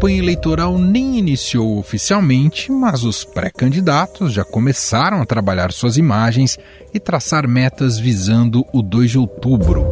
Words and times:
campanha 0.00 0.18
eleitoral 0.18 0.78
nem 0.78 1.18
iniciou 1.18 1.78
oficialmente, 1.78 2.72
mas 2.72 3.04
os 3.04 3.22
pré-candidatos 3.22 4.32
já 4.32 4.42
começaram 4.42 5.20
a 5.20 5.26
trabalhar 5.26 5.72
suas 5.72 5.98
imagens 5.98 6.58
e 6.94 6.98
traçar 6.98 7.46
metas 7.46 7.98
visando 7.98 8.64
o 8.72 8.80
2 8.80 9.10
de 9.10 9.18
outubro. 9.18 9.86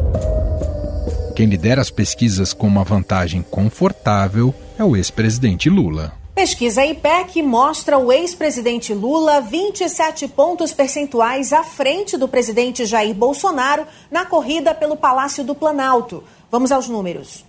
Quem 1.36 1.46
lidera 1.46 1.82
as 1.82 1.91
pesquisas 1.91 2.55
com 2.55 2.67
uma 2.67 2.85
vantagem 2.85 3.43
confortável 3.43 4.55
é 4.79 4.82
o 4.82 4.96
ex-presidente 4.96 5.68
Lula. 5.68 6.14
Pesquisa 6.35 6.86
IPEC 6.86 7.43
mostra 7.43 7.99
o 7.99 8.11
ex-presidente 8.11 8.95
Lula 8.95 9.43
27 9.43 10.27
pontos 10.29 10.72
percentuais 10.72 11.53
à 11.53 11.63
frente 11.63 12.17
do 12.17 12.27
presidente 12.27 12.86
Jair 12.86 13.14
Bolsonaro 13.14 13.85
na 14.11 14.25
corrida 14.25 14.75
pelo 14.75 14.96
Palácio 14.96 15.45
do 15.45 15.54
Planalto. 15.54 16.25
Vamos 16.50 16.72
aos 16.72 16.89
números. 16.89 17.46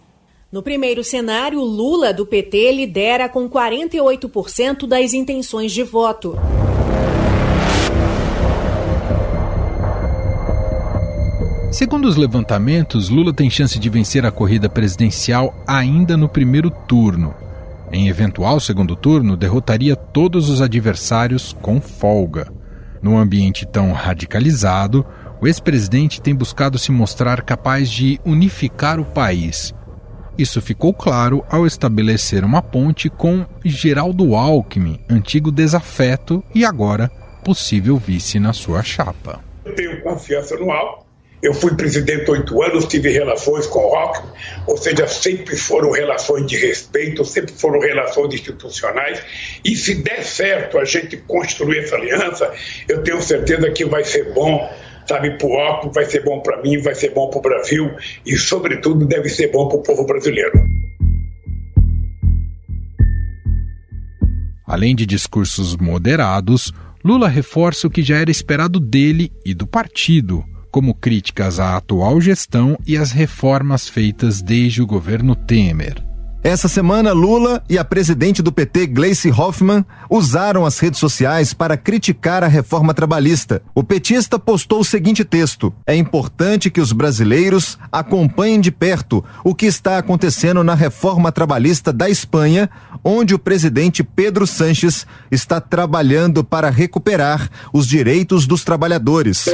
No 0.52 0.64
primeiro 0.64 1.04
cenário, 1.04 1.62
Lula, 1.62 2.12
do 2.12 2.26
PT, 2.26 2.72
lidera 2.72 3.30
com 3.30 3.48
48% 3.48 4.88
das 4.88 5.14
intenções 5.14 5.72
de 5.72 5.84
voto. 5.84 6.36
Segundo 11.72 12.08
os 12.08 12.16
levantamentos, 12.16 13.10
Lula 13.10 13.32
tem 13.32 13.48
chance 13.48 13.78
de 13.78 13.90
vencer 13.92 14.26
a 14.26 14.32
corrida 14.32 14.68
presidencial 14.68 15.54
ainda 15.68 16.18
no 16.18 16.28
primeiro 16.28 16.72
turno. 16.72 17.36
Em 17.92 18.08
eventual 18.08 18.60
segundo 18.60 18.96
turno, 18.96 19.38
derrotaria 19.38 19.96
todos 19.96 20.50
os 20.50 20.64
adversários 20.64 21.56
com 21.62 21.80
folga. 21.80 22.52
Num 23.04 23.20
ambiente 23.20 23.68
tão 23.68 23.92
radicalizado, 23.92 25.06
o 25.40 25.46
ex-presidente 25.46 26.20
tem 26.20 26.34
buscado 26.34 26.80
se 26.80 26.92
mostrar 26.92 27.44
capaz 27.44 27.88
de 27.88 28.20
unificar 28.26 29.00
o 29.00 29.06
país. 29.06 29.76
Isso 30.40 30.62
ficou 30.62 30.94
claro 30.94 31.44
ao 31.50 31.68
estabelecer 31.68 32.46
uma 32.46 32.62
ponte 32.62 33.10
com 33.10 33.46
Geraldo 33.66 34.36
Alckmin, 34.36 34.98
antigo 35.10 35.52
desafeto 35.52 36.42
e 36.56 36.64
agora 36.64 37.12
possível 37.44 37.98
vice 37.98 38.40
na 38.40 38.54
sua 38.54 38.82
chapa. 38.82 39.44
Eu 39.66 39.76
tenho 39.76 40.02
confiança 40.02 40.56
no 40.56 40.72
Alckmin 40.72 41.10
eu 41.42 41.54
fui 41.54 41.74
presidente 41.76 42.30
oito 42.30 42.62
anos, 42.62 42.86
tive 42.86 43.10
relações 43.10 43.66
com 43.66 43.80
o 43.80 43.90
Rock, 43.90 44.22
ou 44.68 44.76
seja, 44.76 45.08
sempre 45.08 45.56
foram 45.56 45.92
relações 45.92 46.46
de 46.46 46.58
respeito, 46.58 47.24
sempre 47.24 47.54
foram 47.54 47.80
relações 47.80 48.34
institucionais. 48.34 49.22
E 49.64 49.76
se 49.76 49.96
der 49.96 50.24
certo 50.24 50.78
a 50.78 50.84
gente 50.84 51.16
construir 51.16 51.80
essa 51.80 51.96
aliança, 51.96 52.52
eu 52.90 53.02
tenho 53.04 53.22
certeza 53.22 53.72
que 53.72 53.86
vai 53.86 54.04
ser 54.04 54.34
bom, 54.34 54.70
sabe, 55.10 55.38
para 55.38 55.48
o 55.48 55.50
Rock, 55.50 55.94
vai 55.94 56.06
ser 56.06 56.24
bom 56.24 56.40
para 56.40 56.62
mim, 56.62 56.78
vai 56.78 56.94
ser 56.94 57.14
bom 57.14 57.30
para 57.30 57.40
o 57.40 57.42
Brasil 57.42 57.92
e, 58.26 58.38
sobretudo, 58.38 59.06
deve 59.06 59.28
ser 59.28 59.52
bom 59.52 59.68
para 59.68 59.78
o 59.78 59.84
povo 59.84 60.06
brasileiro. 60.06 60.64
Além 64.66 64.96
de 64.96 65.08
discursos 65.08 65.76
moderados, 65.76 66.72
Lula 67.04 67.28
reforça 67.28 67.88
o 67.88 67.90
que 67.90 68.04
já 68.04 68.18
era 68.18 68.30
esperado 68.30 68.80
dele 68.80 69.32
e 69.44 69.54
do 69.56 69.66
partido 69.66 70.46
como 70.72 70.94
críticas 70.94 71.60
à 71.60 71.78
atual 71.78 72.22
gestão 72.22 72.78
e 72.86 72.96
às 72.96 73.12
reformas 73.12 73.90
feitas 73.90 74.40
desde 74.40 74.84
o 74.84 74.86
governo 74.86 75.36
Temer. 75.36 76.09
Essa 76.42 76.70
semana, 76.70 77.12
Lula 77.12 77.62
e 77.70 77.78
a 77.78 77.84
presidente 77.84 78.42
do 78.42 78.50
PT, 78.50 78.88
Gleice 78.88 79.30
Hoffmann, 79.30 79.84
usaram 80.10 80.66
as 80.66 80.80
redes 80.80 80.98
sociais 80.98 81.54
para 81.54 81.76
criticar 81.76 82.46
a 82.46 82.48
reforma 82.48 82.94
trabalhista. 82.94 83.62
O 83.76 83.84
petista 83.84 84.40
postou 84.40 84.80
o 84.80 84.86
seguinte 84.86 85.26
texto: 85.26 85.74
É 85.86 85.94
importante 85.94 86.70
que 86.70 86.80
os 86.80 86.94
brasileiros 86.94 87.78
acompanhem 87.92 88.62
de 88.62 88.72
perto 88.72 89.22
o 89.44 89.54
que 89.54 89.66
está 89.66 89.98
acontecendo 89.98 90.64
na 90.64 90.76
reforma 90.76 91.30
trabalhista 91.30 91.92
da 91.92 92.10
Espanha, 92.10 92.70
onde 93.04 93.36
o 93.36 93.40
presidente 93.40 94.02
Pedro 94.02 94.48
Sanches 94.48 95.06
está 95.30 95.60
trabalhando 95.60 96.42
para 96.42 96.70
recuperar 96.70 97.50
os 97.74 97.86
direitos 97.86 98.48
dos 98.48 98.64
trabalhadores. 98.64 99.46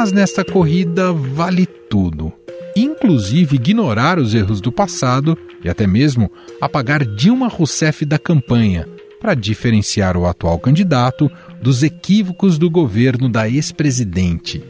Mas 0.00 0.12
nesta 0.12 0.42
corrida 0.42 1.12
vale 1.12 1.66
tudo, 1.66 2.32
inclusive 2.74 3.56
ignorar 3.56 4.18
os 4.18 4.34
erros 4.34 4.58
do 4.58 4.72
passado 4.72 5.36
e 5.62 5.68
até 5.68 5.86
mesmo 5.86 6.32
apagar 6.58 7.04
Dilma 7.04 7.48
Rousseff 7.48 8.06
da 8.06 8.18
campanha, 8.18 8.88
para 9.20 9.34
diferenciar 9.34 10.16
o 10.16 10.24
atual 10.24 10.58
candidato 10.58 11.30
dos 11.60 11.82
equívocos 11.82 12.56
do 12.56 12.70
governo 12.70 13.28
da 13.28 13.46
ex-presidente. 13.46 14.64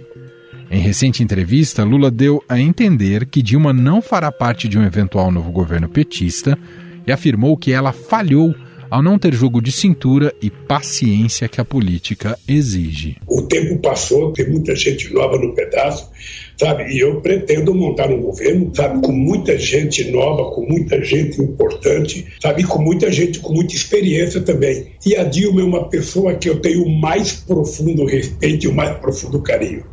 Em 0.68 0.80
recente 0.80 1.22
entrevista, 1.22 1.84
Lula 1.84 2.10
deu 2.10 2.42
a 2.48 2.58
entender 2.58 3.24
que 3.24 3.40
Dilma 3.40 3.72
não 3.72 4.02
fará 4.02 4.32
parte 4.32 4.66
de 4.66 4.80
um 4.80 4.82
eventual 4.82 5.30
novo 5.30 5.52
governo 5.52 5.88
petista 5.88 6.58
e 7.06 7.12
afirmou 7.12 7.56
que 7.56 7.70
ela 7.70 7.92
falhou 7.92 8.52
ao 8.90 9.02
não 9.02 9.18
ter 9.18 9.32
jogo 9.32 9.62
de 9.62 9.70
cintura 9.70 10.34
e 10.42 10.50
paciência 10.50 11.48
que 11.48 11.60
a 11.60 11.64
política 11.64 12.36
exige. 12.48 13.16
O 13.26 13.42
tempo 13.42 13.78
passou, 13.78 14.32
tem 14.32 14.50
muita 14.50 14.74
gente 14.74 15.12
nova 15.14 15.38
no 15.38 15.54
pedaço, 15.54 16.10
sabe? 16.58 16.92
E 16.92 16.98
eu 16.98 17.20
pretendo 17.20 17.74
montar 17.74 18.10
um 18.10 18.20
governo, 18.20 18.70
sabe, 18.74 19.00
com 19.00 19.12
muita 19.12 19.56
gente 19.56 20.10
nova, 20.10 20.50
com 20.50 20.66
muita 20.66 21.02
gente 21.04 21.40
importante, 21.40 22.26
sabe, 22.42 22.64
com 22.64 22.82
muita 22.82 23.10
gente 23.12 23.38
com 23.38 23.52
muita 23.52 23.74
experiência 23.74 24.40
também. 24.40 24.88
E 25.06 25.14
a 25.16 25.22
Dilma 25.22 25.60
é 25.60 25.64
uma 25.64 25.88
pessoa 25.88 26.34
que 26.34 26.48
eu 26.48 26.60
tenho 26.60 26.84
o 26.84 27.00
mais 27.00 27.32
profundo 27.32 28.04
respeito 28.04 28.66
e 28.66 28.68
o 28.68 28.74
mais 28.74 28.98
profundo 28.98 29.40
carinho. 29.40 29.84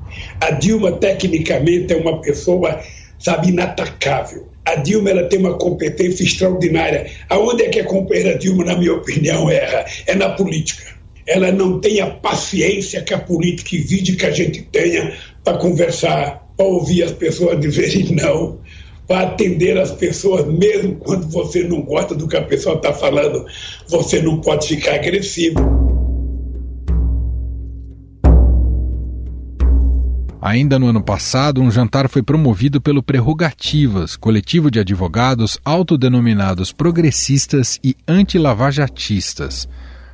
A 0.41 0.51
Dilma, 0.51 0.91
tecnicamente, 0.93 1.93
é 1.93 1.97
uma 1.97 2.19
pessoa, 2.21 2.81
sabe, 3.19 3.49
inatacável 3.49 4.47
a 4.67 4.75
Dilma 4.75 5.09
ela 5.09 5.23
tem 5.23 5.39
uma 5.39 5.57
competência 5.57 6.23
extraordinária. 6.23 7.09
Aonde 7.29 7.63
é 7.63 7.69
que 7.69 7.79
a 7.79 7.85
companheira 7.85 8.37
Dilma, 8.37 8.65
na 8.65 8.75
minha 8.75 8.93
opinião, 8.93 9.49
erra? 9.49 9.85
É 10.05 10.13
na 10.13 10.29
política. 10.29 10.97
Ela 11.25 11.51
não 11.51 11.79
tem 11.79 12.01
a 12.01 12.07
paciência 12.07 13.01
que 13.01 13.13
a 13.13 13.17
política 13.17 13.75
exige 13.75 14.15
que 14.17 14.25
a 14.25 14.31
gente 14.31 14.61
tenha 14.63 15.13
para 15.43 15.57
conversar, 15.57 16.51
para 16.57 16.65
ouvir 16.65 17.03
as 17.03 17.13
pessoas 17.13 17.59
dizerem 17.59 18.13
não, 18.15 18.59
para 19.07 19.27
atender 19.27 19.77
as 19.77 19.91
pessoas, 19.91 20.45
mesmo 20.45 20.95
quando 20.95 21.29
você 21.29 21.63
não 21.63 21.81
gosta 21.81 22.13
do 22.13 22.27
que 22.27 22.35
a 22.35 22.41
pessoa 22.41 22.75
está 22.75 22.91
falando, 22.91 23.45
você 23.87 24.21
não 24.21 24.41
pode 24.41 24.67
ficar 24.67 24.95
agressivo. 24.95 25.86
Ainda 30.39 30.77
no 30.77 30.87
ano 30.87 31.01
passado, 31.01 31.61
um 31.61 31.71
jantar 31.71 32.07
foi 32.07 32.21
promovido 32.21 32.79
pelo 32.79 33.01
Prerrogativas, 33.01 34.15
coletivo 34.15 34.69
de 34.69 34.79
advogados 34.79 35.57
autodenominados 35.65 36.71
progressistas 36.71 37.79
e 37.83 37.95
antilavajatistas. 38.07 39.67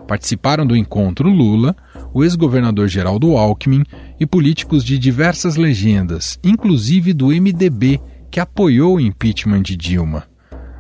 Participaram 0.08 0.66
do 0.66 0.78
encontro 0.78 1.30
Lula, 1.30 1.76
o 2.14 2.24
ex-governador 2.24 2.88
Geraldo 2.88 3.36
Alckmin 3.36 3.84
e 4.18 4.26
políticos 4.26 4.84
de 4.84 4.98
diversas 4.98 5.58
legendas, 5.58 6.40
inclusive 6.42 7.14
do 7.14 7.28
MDB, 7.28 8.00
que 8.32 8.40
apoiou 8.40 8.96
o 8.96 9.02
impeachment 9.02 9.62
de 9.62 9.76
Dilma. 9.76 10.24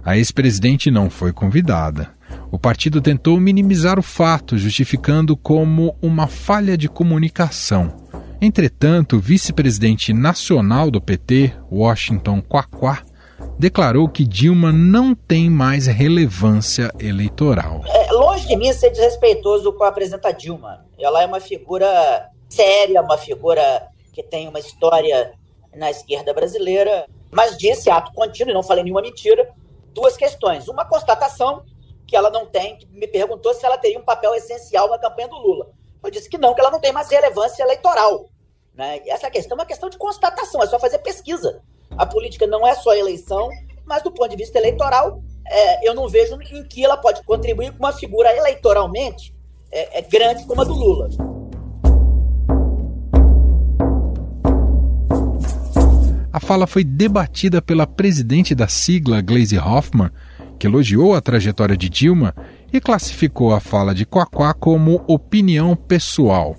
A 0.06 0.18
ex-presidente 0.18 0.90
não 0.90 1.10
foi 1.10 1.34
convidada. 1.34 2.12
O 2.50 2.58
partido 2.58 3.02
tentou 3.02 3.40
minimizar 3.40 4.00
o 4.00 4.04
fato, 4.04 4.58
justificando 4.58 5.36
como 5.36 5.96
uma 6.02 6.28
falha 6.28 6.78
de 6.78 6.88
comunicação. 6.88 8.03
Entretanto, 8.46 9.16
o 9.16 9.20
vice-presidente 9.22 10.12
nacional 10.12 10.92
do 10.92 11.00
PT, 11.00 11.54
Washington 11.72 12.42
Quaquá, 12.42 13.02
declarou 13.58 14.09
que 14.09 14.26
Dilma 14.26 14.70
não 14.70 15.16
tem 15.16 15.50
mais 15.50 15.88
relevância 15.88 16.92
eleitoral. 17.00 17.80
É, 17.88 18.12
longe 18.12 18.45
de 18.45 18.57
mim 18.57 18.74
ser 18.74 18.90
desrespeitoso 18.90 19.72
com 19.72 19.86
a 19.86 19.88
apresenta 19.88 20.34
Dilma. 20.34 20.86
Ela 21.00 21.24
é 21.24 21.25
uma 21.25 21.40
figura 21.40 22.30
séria, 22.50 23.01
uma 23.01 23.18
figura 23.18 23.88
que 24.12 24.22
tem 24.22 24.50
uma 24.50 24.60
história 24.60 25.31
na 25.74 25.89
esquerda 25.89 26.34
brasileira, 26.34 27.06
mas 27.31 27.57
disse 27.57 27.89
ato 27.89 28.12
contínuo, 28.12 28.51
e 28.51 28.54
não 28.54 28.62
falei 28.62 28.84
nenhuma 28.84 29.01
mentira, 29.01 29.50
duas 29.94 30.18
questões. 30.18 30.68
Uma 30.68 30.84
constatação 30.84 31.63
que 32.06 32.13
ela 32.13 32.30
não 32.30 32.46
tem, 32.46 32.75
que 32.75 32.86
me 32.88 33.07
perguntou 33.07 33.54
se 33.54 33.66
ela 33.66 33.78
teria 33.78 33.98
um 33.98 34.04
papel 34.04 34.36
essencial 34.36 34.89
na 34.89 34.98
campanha 34.98 35.30
do 35.30 35.38
Lula. 35.38 35.69
Eu 36.04 36.12
disse 36.12 36.30
que 36.30 36.38
não, 36.38 36.54
que 36.54 36.60
ela 36.60 36.69
não 36.69 36.81
tem 36.81 36.92
mais 36.92 37.10
relevância 37.10 37.63
eleitoral. 37.63 38.25
Né? 38.75 39.02
Essa 39.08 39.30
questão 39.30 39.56
é 39.56 39.62
uma 39.62 39.66
questão 39.66 39.90
de 39.90 39.98
constatação, 39.98 40.62
é 40.62 40.68
só 40.68 40.80
fazer 40.80 41.00
pesquisa. 41.00 41.62
A 41.98 42.06
política 42.06 42.48
não 42.48 42.66
é 42.66 42.74
só 42.75 42.94
eleição, 42.94 43.50
mas 43.86 44.02
do 44.02 44.12
ponto 44.12 44.30
de 44.30 44.38
vista 44.38 44.58
eleitoral, 44.58 45.22
é, 45.48 45.88
eu 45.88 45.94
não 45.94 46.08
vejo 46.08 46.36
em 46.42 46.64
que 46.68 46.84
ela 46.84 46.98
pode 46.98 47.24
contribuir 47.24 47.72
com 47.72 47.80
uma 47.80 47.94
figura 47.94 48.36
eleitoralmente 48.36 49.36
é, 49.72 50.00
é 50.00 50.02
grande 50.02 50.46
como 50.46 50.62
a 50.62 50.64
do 50.64 50.74
Lula. 50.74 51.10
A 56.31 56.40
fala 56.40 56.66
foi 56.66 56.84
debatida 56.84 57.62
pela 57.62 57.86
presidente 57.86 58.56
da 58.56 58.68
sigla, 58.68 59.22
Glaze 59.22 59.58
Hoffman, 59.58 60.10
que 60.58 60.66
elogiou 60.66 61.14
a 61.14 61.22
trajetória 61.22 61.78
de 61.78 61.90
Dilma 61.90 62.34
e 62.72 62.80
classificou 62.80 63.54
a 63.54 63.60
fala 63.60 63.94
de 63.94 64.06
Quaquá 64.06 64.54
como 64.54 65.04
opinião 65.08 65.75
pessoal. 65.75 66.56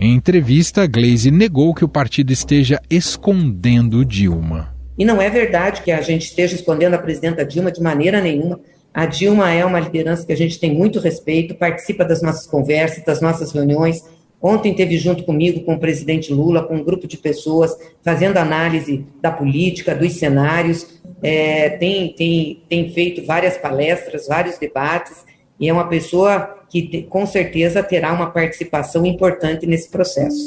Em 0.00 0.14
entrevista, 0.14 0.86
Glaze 0.86 1.28
negou 1.28 1.74
que 1.74 1.84
o 1.84 1.88
partido 1.88 2.32
esteja 2.32 2.80
escondendo 2.88 4.04
Dilma. 4.04 4.72
E 4.96 5.04
não 5.04 5.20
é 5.20 5.28
verdade 5.28 5.82
que 5.82 5.90
a 5.90 6.00
gente 6.00 6.26
esteja 6.26 6.54
escondendo 6.54 6.94
a 6.94 6.98
presidenta 6.98 7.44
Dilma 7.44 7.72
de 7.72 7.82
maneira 7.82 8.20
nenhuma. 8.20 8.60
A 8.94 9.06
Dilma 9.06 9.50
é 9.50 9.64
uma 9.64 9.80
liderança 9.80 10.24
que 10.24 10.32
a 10.32 10.36
gente 10.36 10.60
tem 10.60 10.72
muito 10.72 11.00
respeito, 11.00 11.56
participa 11.56 12.04
das 12.04 12.22
nossas 12.22 12.46
conversas, 12.46 13.04
das 13.04 13.20
nossas 13.20 13.50
reuniões. 13.50 14.04
Ontem 14.40 14.72
teve 14.72 14.96
junto 14.98 15.24
comigo, 15.24 15.64
com 15.64 15.74
o 15.74 15.80
presidente 15.80 16.32
Lula, 16.32 16.62
com 16.62 16.76
um 16.76 16.84
grupo 16.84 17.08
de 17.08 17.16
pessoas, 17.16 17.76
fazendo 18.04 18.36
análise 18.36 19.04
da 19.20 19.32
política, 19.32 19.96
dos 19.96 20.12
cenários, 20.12 21.00
é, 21.20 21.70
tem, 21.70 22.12
tem, 22.12 22.62
tem 22.68 22.92
feito 22.92 23.26
várias 23.26 23.58
palestras, 23.58 24.28
vários 24.28 24.58
debates, 24.58 25.24
e 25.58 25.68
é 25.68 25.72
uma 25.72 25.88
pessoa 25.88 26.57
que 26.70 26.82
te, 26.82 27.02
com 27.02 27.26
certeza 27.26 27.82
terá 27.82 28.12
uma 28.12 28.30
participação 28.30 29.04
importante 29.06 29.66
nesse 29.66 29.88
processo. 29.88 30.46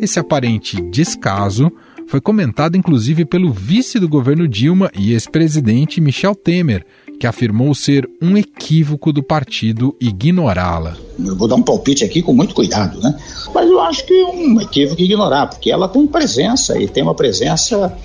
Esse 0.00 0.18
aparente 0.18 0.82
descaso 0.82 1.72
foi 2.06 2.20
comentado 2.20 2.76
inclusive 2.76 3.24
pelo 3.24 3.50
vice 3.50 3.98
do 3.98 4.08
governo 4.08 4.46
Dilma 4.46 4.90
e 4.94 5.12
ex-presidente 5.12 6.00
Michel 6.00 6.34
Temer, 6.34 6.84
que 7.18 7.26
afirmou 7.26 7.74
ser 7.74 8.08
um 8.20 8.36
equívoco 8.36 9.12
do 9.12 9.22
partido 9.22 9.96
ignorá-la. 10.00 10.96
Eu 11.18 11.36
vou 11.36 11.48
dar 11.48 11.54
um 11.54 11.62
palpite 11.62 12.04
aqui 12.04 12.20
com 12.20 12.32
muito 12.32 12.54
cuidado, 12.54 13.00
né? 13.00 13.16
Mas 13.54 13.70
eu 13.70 13.80
acho 13.80 14.04
que 14.04 14.12
é 14.12 14.26
um 14.26 14.60
equívoco 14.60 15.00
ignorar, 15.00 15.46
porque 15.46 15.70
ela 15.70 15.88
tem 15.88 16.06
presença 16.06 16.78
e 16.78 16.88
tem 16.88 17.02
uma 17.02 17.14
presença 17.14 17.96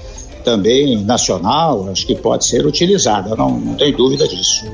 também 0.43 1.03
nacional, 1.03 1.89
acho 1.89 2.05
que 2.05 2.15
pode 2.15 2.45
ser 2.45 2.65
utilizada, 2.65 3.35
não, 3.35 3.59
não 3.59 3.75
tem 3.75 3.93
dúvida 3.93 4.27
disso. 4.27 4.65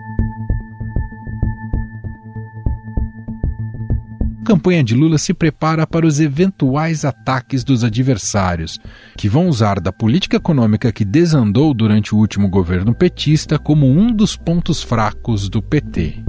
A 4.42 4.46
campanha 4.46 4.84
de 4.84 4.94
Lula 4.94 5.18
se 5.18 5.34
prepara 5.34 5.88
para 5.88 6.06
os 6.06 6.20
eventuais 6.20 7.04
ataques 7.04 7.64
dos 7.64 7.84
adversários, 7.84 8.80
que 9.18 9.28
vão 9.28 9.48
usar 9.48 9.80
da 9.80 9.92
política 9.92 10.38
econômica 10.38 10.92
que 10.92 11.04
desandou 11.04 11.74
durante 11.74 12.14
o 12.14 12.20
último 12.20 12.48
governo 12.48 12.94
petista 12.94 13.58
como 13.58 13.88
um 13.88 14.14
dos 14.14 14.36
pontos 14.36 14.84
fracos 14.84 15.50
do 15.50 15.64
PT. 15.64 16.24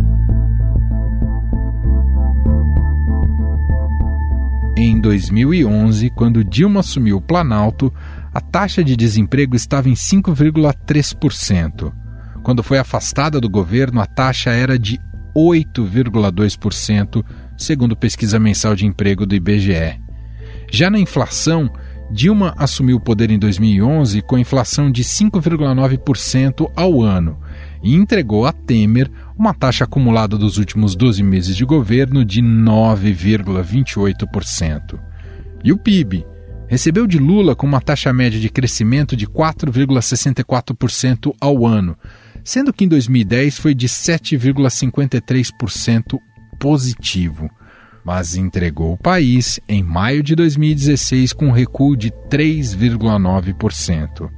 Em 4.78 5.00
2011, 5.00 6.10
quando 6.10 6.44
Dilma 6.44 6.80
assumiu 6.80 7.16
o 7.16 7.20
Planalto, 7.20 7.90
a 8.36 8.40
taxa 8.42 8.84
de 8.84 8.94
desemprego 8.94 9.56
estava 9.56 9.88
em 9.88 9.94
5,3%. 9.94 11.90
Quando 12.42 12.62
foi 12.62 12.78
afastada 12.78 13.40
do 13.40 13.48
governo, 13.48 13.98
a 13.98 14.04
taxa 14.04 14.50
era 14.50 14.78
de 14.78 15.00
8,2%, 15.34 17.24
segundo 17.56 17.96
pesquisa 17.96 18.38
mensal 18.38 18.76
de 18.76 18.84
emprego 18.84 19.24
do 19.24 19.34
IBGE. 19.34 19.98
Já 20.70 20.90
na 20.90 20.98
inflação, 20.98 21.72
Dilma 22.10 22.54
assumiu 22.58 22.98
o 22.98 23.00
poder 23.00 23.30
em 23.30 23.38
2011 23.38 24.20
com 24.20 24.36
inflação 24.36 24.92
de 24.92 25.02
5,9% 25.02 26.70
ao 26.76 27.00
ano 27.00 27.40
e 27.82 27.94
entregou 27.94 28.44
a 28.44 28.52
Temer 28.52 29.10
uma 29.34 29.54
taxa 29.54 29.84
acumulada 29.84 30.36
dos 30.36 30.58
últimos 30.58 30.94
12 30.94 31.22
meses 31.22 31.56
de 31.56 31.64
governo 31.64 32.22
de 32.22 32.42
9,28%. 32.42 35.00
E 35.64 35.72
o 35.72 35.78
PIB 35.78 36.35
recebeu 36.68 37.06
de 37.06 37.18
Lula 37.18 37.54
com 37.54 37.66
uma 37.66 37.80
taxa 37.80 38.12
média 38.12 38.40
de 38.40 38.48
crescimento 38.48 39.16
de 39.16 39.26
4,64% 39.26 41.34
ao 41.40 41.66
ano, 41.66 41.96
sendo 42.44 42.72
que 42.72 42.84
em 42.84 42.88
2010 42.88 43.58
foi 43.58 43.74
de 43.74 43.88
7,53% 43.88 46.18
positivo, 46.58 47.50
mas 48.04 48.34
entregou 48.36 48.92
o 48.92 48.98
país 48.98 49.58
em 49.68 49.82
maio 49.82 50.22
de 50.22 50.36
2016 50.36 51.32
com 51.32 51.48
um 51.48 51.52
recuo 51.52 51.96
de 51.96 52.12
3,9%. 52.30 54.30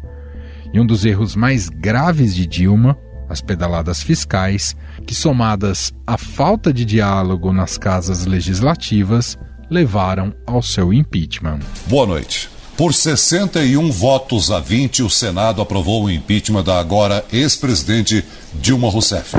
E 0.72 0.80
um 0.80 0.86
dos 0.86 1.04
erros 1.04 1.36
mais 1.36 1.68
graves 1.68 2.34
de 2.34 2.46
Dilma, 2.46 2.96
as 3.28 3.42
pedaladas 3.42 4.02
fiscais, 4.02 4.74
que 5.06 5.14
somadas 5.14 5.92
à 6.06 6.16
falta 6.16 6.72
de 6.72 6.82
diálogo 6.84 7.52
nas 7.52 7.76
casas 7.76 8.24
legislativas, 8.24 9.36
levaram 9.70 10.34
ao 10.46 10.62
seu 10.62 10.92
impeachment. 10.92 11.60
Boa 11.86 12.06
noite. 12.06 12.48
Por 12.76 12.94
61 12.94 13.90
votos 13.90 14.50
a 14.50 14.60
20, 14.60 15.02
o 15.02 15.10
Senado 15.10 15.60
aprovou 15.60 16.04
o 16.04 16.10
impeachment 16.10 16.62
da 16.62 16.78
agora 16.78 17.24
ex-presidente 17.32 18.24
Dilma 18.54 18.88
Rousseff. 18.88 19.36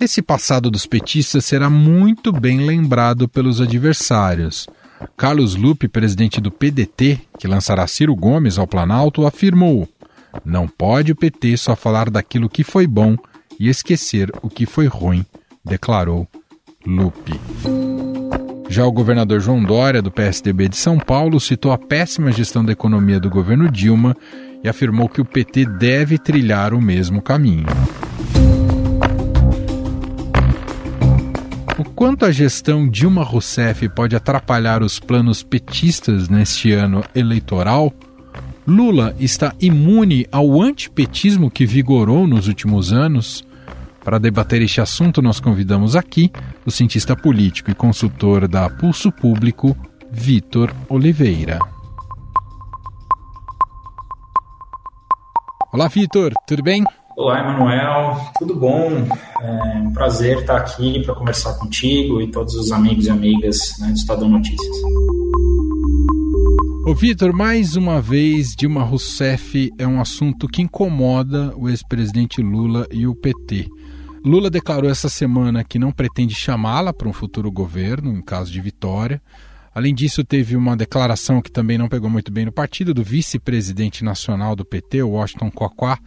Esse 0.00 0.22
passado 0.22 0.70
dos 0.70 0.86
petistas 0.86 1.44
será 1.44 1.68
muito 1.68 2.32
bem 2.32 2.60
lembrado 2.60 3.28
pelos 3.28 3.60
adversários. 3.60 4.66
Carlos 5.16 5.54
Lupe, 5.54 5.86
presidente 5.86 6.40
do 6.40 6.50
PDT, 6.50 7.20
que 7.38 7.46
lançará 7.46 7.86
Ciro 7.86 8.16
Gomes 8.16 8.58
ao 8.58 8.66
Planalto, 8.66 9.26
afirmou: 9.26 9.88
Não 10.44 10.66
pode 10.66 11.12
o 11.12 11.16
PT 11.16 11.56
só 11.56 11.76
falar 11.76 12.10
daquilo 12.10 12.48
que 12.48 12.64
foi 12.64 12.86
bom 12.86 13.16
e 13.58 13.68
esquecer 13.68 14.30
o 14.42 14.48
que 14.48 14.66
foi 14.66 14.86
ruim, 14.86 15.24
declarou 15.64 16.26
Lupe. 16.86 17.38
Já 18.68 18.84
o 18.84 18.92
governador 18.92 19.40
João 19.40 19.62
Dória, 19.62 20.02
do 20.02 20.10
PSDB 20.10 20.68
de 20.68 20.76
São 20.76 20.98
Paulo, 20.98 21.40
citou 21.40 21.72
a 21.72 21.78
péssima 21.78 22.30
gestão 22.30 22.64
da 22.64 22.72
economia 22.72 23.18
do 23.18 23.30
governo 23.30 23.70
Dilma 23.70 24.16
e 24.62 24.68
afirmou 24.68 25.08
que 25.08 25.20
o 25.20 25.24
PT 25.24 25.64
deve 25.64 26.18
trilhar 26.18 26.74
o 26.74 26.80
mesmo 26.80 27.22
caminho. 27.22 27.66
O 31.78 31.84
quanto 31.84 32.24
a 32.24 32.30
gestão 32.30 32.88
Dilma 32.88 33.22
Rousseff 33.22 33.88
pode 33.88 34.14
atrapalhar 34.14 34.82
os 34.82 34.98
planos 34.98 35.42
petistas 35.42 36.28
neste 36.28 36.72
ano 36.72 37.02
eleitoral? 37.14 37.92
Lula 38.66 39.14
está 39.18 39.54
imune 39.60 40.26
ao 40.30 40.60
antipetismo 40.60 41.50
que 41.50 41.64
vigorou 41.64 42.26
nos 42.26 42.48
últimos 42.48 42.92
anos? 42.92 43.47
Para 44.08 44.18
debater 44.18 44.62
este 44.62 44.80
assunto, 44.80 45.20
nós 45.20 45.38
convidamos 45.38 45.94
aqui 45.94 46.32
o 46.64 46.70
cientista 46.70 47.14
político 47.14 47.70
e 47.70 47.74
consultor 47.74 48.48
da 48.48 48.70
Pulso 48.70 49.12
Público, 49.12 49.76
Vitor 50.10 50.72
Oliveira. 50.88 51.58
Olá, 55.70 55.88
Vitor, 55.88 56.32
tudo 56.46 56.62
bem? 56.62 56.82
Olá, 57.18 57.40
Emanuel, 57.40 58.18
tudo 58.38 58.54
bom? 58.54 59.06
É 59.42 59.76
um 59.76 59.92
prazer 59.92 60.38
estar 60.38 60.56
aqui 60.56 61.04
para 61.04 61.14
conversar 61.14 61.58
contigo 61.58 62.22
e 62.22 62.30
todos 62.30 62.54
os 62.54 62.72
amigos 62.72 63.04
e 63.04 63.10
amigas 63.10 63.58
né, 63.78 63.88
do 63.88 63.94
Estadão 63.94 64.30
Notícias. 64.30 64.76
Ô 66.86 66.94
Vitor, 66.94 67.34
mais 67.34 67.76
uma 67.76 68.00
vez, 68.00 68.56
Dilma 68.56 68.82
Rousseff 68.84 69.70
é 69.78 69.86
um 69.86 70.00
assunto 70.00 70.48
que 70.48 70.62
incomoda 70.62 71.52
o 71.58 71.68
ex-presidente 71.68 72.40
Lula 72.40 72.86
e 72.90 73.06
o 73.06 73.14
PT. 73.14 73.68
Lula 74.24 74.50
declarou 74.50 74.90
essa 74.90 75.08
semana 75.08 75.64
que 75.64 75.78
não 75.78 75.92
pretende 75.92 76.34
chamá-la 76.34 76.92
para 76.92 77.08
um 77.08 77.12
futuro 77.12 77.50
governo, 77.50 78.12
em 78.12 78.22
caso 78.22 78.50
de 78.50 78.60
vitória. 78.60 79.22
Além 79.74 79.94
disso, 79.94 80.24
teve 80.24 80.56
uma 80.56 80.76
declaração 80.76 81.40
que 81.40 81.52
também 81.52 81.78
não 81.78 81.88
pegou 81.88 82.10
muito 82.10 82.32
bem 82.32 82.44
no 82.44 82.52
partido 82.52 82.92
do 82.92 83.02
vice-presidente 83.02 84.02
nacional 84.02 84.56
do 84.56 84.64
PT, 84.64 85.02
Washington 85.02 85.50
Coquá, 85.50 85.98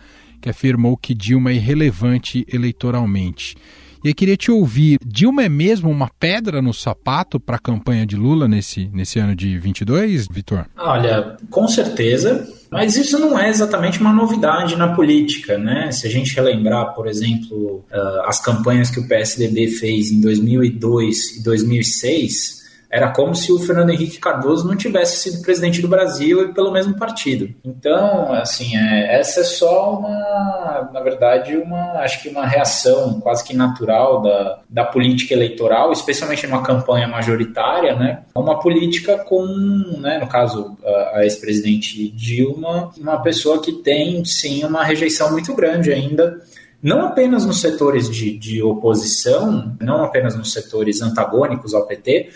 que 0.41 0.49
afirmou 0.49 0.97
que 0.97 1.13
Dilma 1.13 1.51
é 1.51 1.55
irrelevante 1.55 2.45
eleitoralmente. 2.51 3.55
E 4.03 4.09
eu 4.09 4.15
queria 4.15 4.35
te 4.35 4.51
ouvir, 4.51 4.97
Dilma 5.05 5.43
é 5.43 5.49
mesmo 5.49 5.89
uma 5.89 6.09
pedra 6.19 6.61
no 6.61 6.73
sapato 6.73 7.39
para 7.39 7.57
a 7.57 7.59
campanha 7.59 8.05
de 8.05 8.15
Lula 8.15 8.47
nesse, 8.47 8.89
nesse 8.91 9.19
ano 9.19 9.35
de 9.35 9.59
22, 9.59 10.27
Vitor? 10.27 10.65
Olha, 10.75 11.37
com 11.51 11.67
certeza, 11.67 12.45
mas 12.71 12.95
isso 12.95 13.19
não 13.19 13.37
é 13.37 13.49
exatamente 13.49 13.99
uma 13.99 14.13
novidade 14.13 14.77
na 14.77 14.95
política, 14.95 15.57
né? 15.57 15.91
Se 15.91 16.07
a 16.07 16.09
gente 16.09 16.33
relembrar, 16.33 16.93
por 16.95 17.05
exemplo, 17.05 17.83
uh, 17.91 18.21
as 18.25 18.39
campanhas 18.39 18.89
que 18.89 19.01
o 19.01 19.07
PSDB 19.09 19.67
fez 19.67 20.09
em 20.09 20.21
2002 20.21 21.37
e 21.37 21.43
2006, 21.43 22.60
era 22.91 23.09
como 23.09 23.33
se 23.33 23.53
o 23.53 23.59
Fernando 23.59 23.91
Henrique 23.91 24.19
Cardoso 24.19 24.67
não 24.67 24.75
tivesse 24.75 25.17
sido 25.17 25.41
presidente 25.41 25.81
do 25.81 25.87
Brasil 25.87 26.43
e 26.43 26.53
pelo 26.53 26.71
mesmo 26.71 26.93
partido. 26.97 27.49
Então, 27.63 28.33
assim, 28.33 28.75
é, 28.75 29.17
essa 29.17 29.39
é 29.39 29.43
só 29.45 29.97
uma, 29.97 30.89
na 30.91 30.99
verdade, 30.99 31.55
uma, 31.55 31.99
acho 32.01 32.21
que 32.21 32.27
uma 32.27 32.45
reação 32.45 33.21
quase 33.21 33.45
que 33.45 33.55
natural 33.55 34.21
da, 34.21 34.59
da 34.69 34.83
política 34.83 35.33
eleitoral, 35.33 35.93
especialmente 35.93 36.45
numa 36.45 36.63
campanha 36.63 37.07
majoritária, 37.07 37.95
né? 37.95 38.23
Uma 38.35 38.59
política 38.59 39.17
com, 39.19 39.45
né, 39.99 40.19
no 40.19 40.27
caso, 40.27 40.77
a, 40.83 41.19
a 41.19 41.23
ex-presidente 41.23 42.09
Dilma, 42.09 42.91
uma 42.97 43.21
pessoa 43.21 43.61
que 43.61 43.71
tem, 43.71 44.25
sim, 44.25 44.65
uma 44.65 44.83
rejeição 44.83 45.31
muito 45.31 45.55
grande 45.55 45.93
ainda 45.93 46.41
não 46.83 47.05
apenas 47.05 47.45
nos 47.45 47.61
setores 47.61 48.09
de, 48.09 48.35
de 48.35 48.63
oposição, 48.63 49.75
não 49.79 50.03
apenas 50.03 50.35
nos 50.35 50.51
setores 50.51 50.99
antagônicos 51.01 51.75
ao 51.75 51.85
PT, 51.85 52.29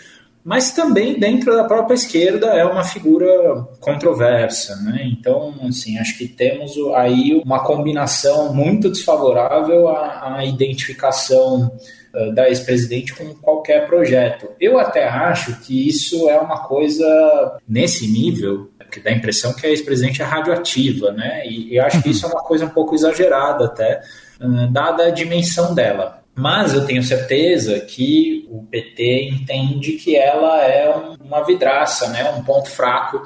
mas 0.46 0.70
também 0.70 1.18
dentro 1.18 1.56
da 1.56 1.64
própria 1.64 1.96
esquerda 1.96 2.46
é 2.46 2.64
uma 2.64 2.84
figura 2.84 3.66
controversa, 3.80 4.76
né? 4.76 5.02
Então, 5.04 5.52
assim, 5.68 5.98
acho 5.98 6.16
que 6.16 6.28
temos 6.28 6.72
aí 6.94 7.42
uma 7.44 7.64
combinação 7.64 8.54
muito 8.54 8.88
desfavorável 8.88 9.88
à, 9.88 10.36
à 10.36 10.44
identificação 10.44 11.76
uh, 12.14 12.32
da 12.32 12.48
ex-presidente 12.48 13.12
com 13.12 13.34
qualquer 13.34 13.88
projeto. 13.88 14.48
Eu 14.60 14.78
até 14.78 15.08
acho 15.08 15.58
que 15.62 15.88
isso 15.88 16.30
é 16.30 16.38
uma 16.38 16.60
coisa 16.60 17.58
nesse 17.68 18.06
nível 18.06 18.70
que 18.88 19.00
dá 19.00 19.10
a 19.10 19.14
impressão 19.14 19.52
que 19.52 19.66
a 19.66 19.70
ex-presidente 19.70 20.22
é 20.22 20.24
radioativa, 20.24 21.10
né? 21.10 21.44
E 21.44 21.76
eu 21.76 21.84
acho 21.84 22.00
que 22.00 22.10
isso 22.10 22.24
é 22.24 22.28
uma 22.28 22.44
coisa 22.44 22.66
um 22.66 22.70
pouco 22.70 22.94
exagerada 22.94 23.64
até, 23.64 24.00
uh, 24.40 24.70
dada 24.70 25.06
a 25.06 25.10
dimensão 25.10 25.74
dela. 25.74 26.24
Mas 26.36 26.74
eu 26.74 26.84
tenho 26.84 27.02
certeza 27.02 27.80
que 27.80 28.46
o 28.50 28.62
PT 28.64 29.30
entende 29.30 29.92
que 29.92 30.16
ela 30.16 30.62
é 30.62 30.94
uma 31.18 31.42
vidraça, 31.42 32.08
né? 32.10 32.30
um 32.32 32.44
ponto 32.44 32.68
fraco 32.68 33.22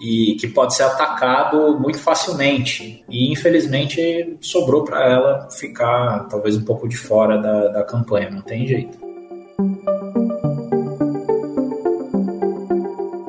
e 0.00 0.36
que 0.40 0.48
pode 0.48 0.74
ser 0.74 0.82
atacado 0.82 1.78
muito 1.78 2.00
facilmente. 2.00 3.04
E 3.08 3.30
infelizmente 3.30 4.36
sobrou 4.40 4.84
para 4.84 5.04
ela 5.04 5.48
ficar 5.50 6.26
talvez 6.28 6.56
um 6.56 6.64
pouco 6.64 6.88
de 6.88 6.96
fora 6.96 7.38
da, 7.38 7.68
da 7.68 7.84
campanha, 7.84 8.28
não 8.28 8.42
tem 8.42 8.66
jeito. 8.66 8.98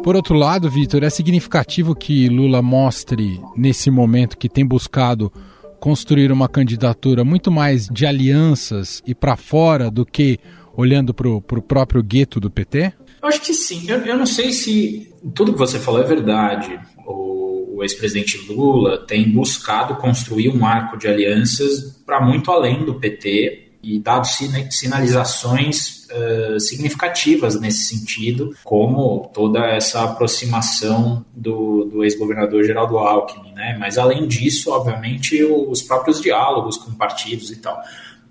Por 0.03 0.15
outro 0.15 0.36
lado, 0.36 0.67
Vitor, 0.71 1.03
é 1.03 1.09
significativo 1.09 1.93
que 1.93 2.27
Lula 2.29 2.63
mostre 2.63 3.39
nesse 3.55 3.91
momento 3.91 4.39
que 4.39 4.50
tem 4.50 4.65
buscado 4.65 5.31
construir 5.79 6.31
uma 6.31 6.48
candidatura 6.48 7.24
muito 7.24 7.51
mais 7.51 7.88
de 7.88 8.05
alianças 8.05 9.01
e 9.05 9.15
para 9.15 9.36
fora 9.36 9.89
do 9.89 10.05
que 10.05 10.39
olhando 10.75 11.13
para 11.13 11.27
o 11.27 11.41
próprio 11.41 12.03
gueto 12.03 12.39
do 12.39 12.50
PT? 12.50 12.93
Eu 13.21 13.27
acho 13.27 13.41
que 13.41 13.53
sim. 13.53 13.89
Eu, 13.89 14.00
eu, 14.00 14.17
não 14.17 14.25
sei 14.25 14.51
se 14.51 15.13
tudo 15.33 15.53
que 15.53 15.59
você 15.59 15.79
falou 15.79 16.01
é 16.01 16.05
verdade. 16.05 16.79
O, 17.05 17.77
o 17.77 17.83
ex-presidente 17.83 18.38
Lula 18.48 19.05
tem 19.05 19.29
buscado 19.29 19.95
construir 19.95 20.50
um 20.50 20.65
arco 20.65 20.98
de 20.98 21.07
alianças 21.07 22.01
para 22.05 22.21
muito 22.21 22.50
além 22.51 22.86
do 22.86 22.95
PT 22.95 23.68
e 23.81 24.00
dado 24.00 24.27
sinalizações 24.69 26.07
uh, 26.12 26.59
significativas 26.59 27.59
nesse 27.59 27.86
sentido, 27.86 28.55
como 28.63 29.29
toda 29.33 29.65
essa 29.65 30.03
aproximação 30.03 31.25
do, 31.33 31.86
do 31.86 32.03
ex-governador 32.03 32.63
Geraldo 32.63 32.98
Alckmin, 32.98 33.53
né? 33.53 33.77
Mas 33.79 33.98
além 33.98 34.27
disso, 34.27 34.71
obviamente, 34.71 35.43
os 35.43 35.81
próprios 35.81 36.21
diálogos 36.21 36.77
com 36.77 36.93
partidos 36.93 37.51
e 37.51 37.57
tal. 37.57 37.81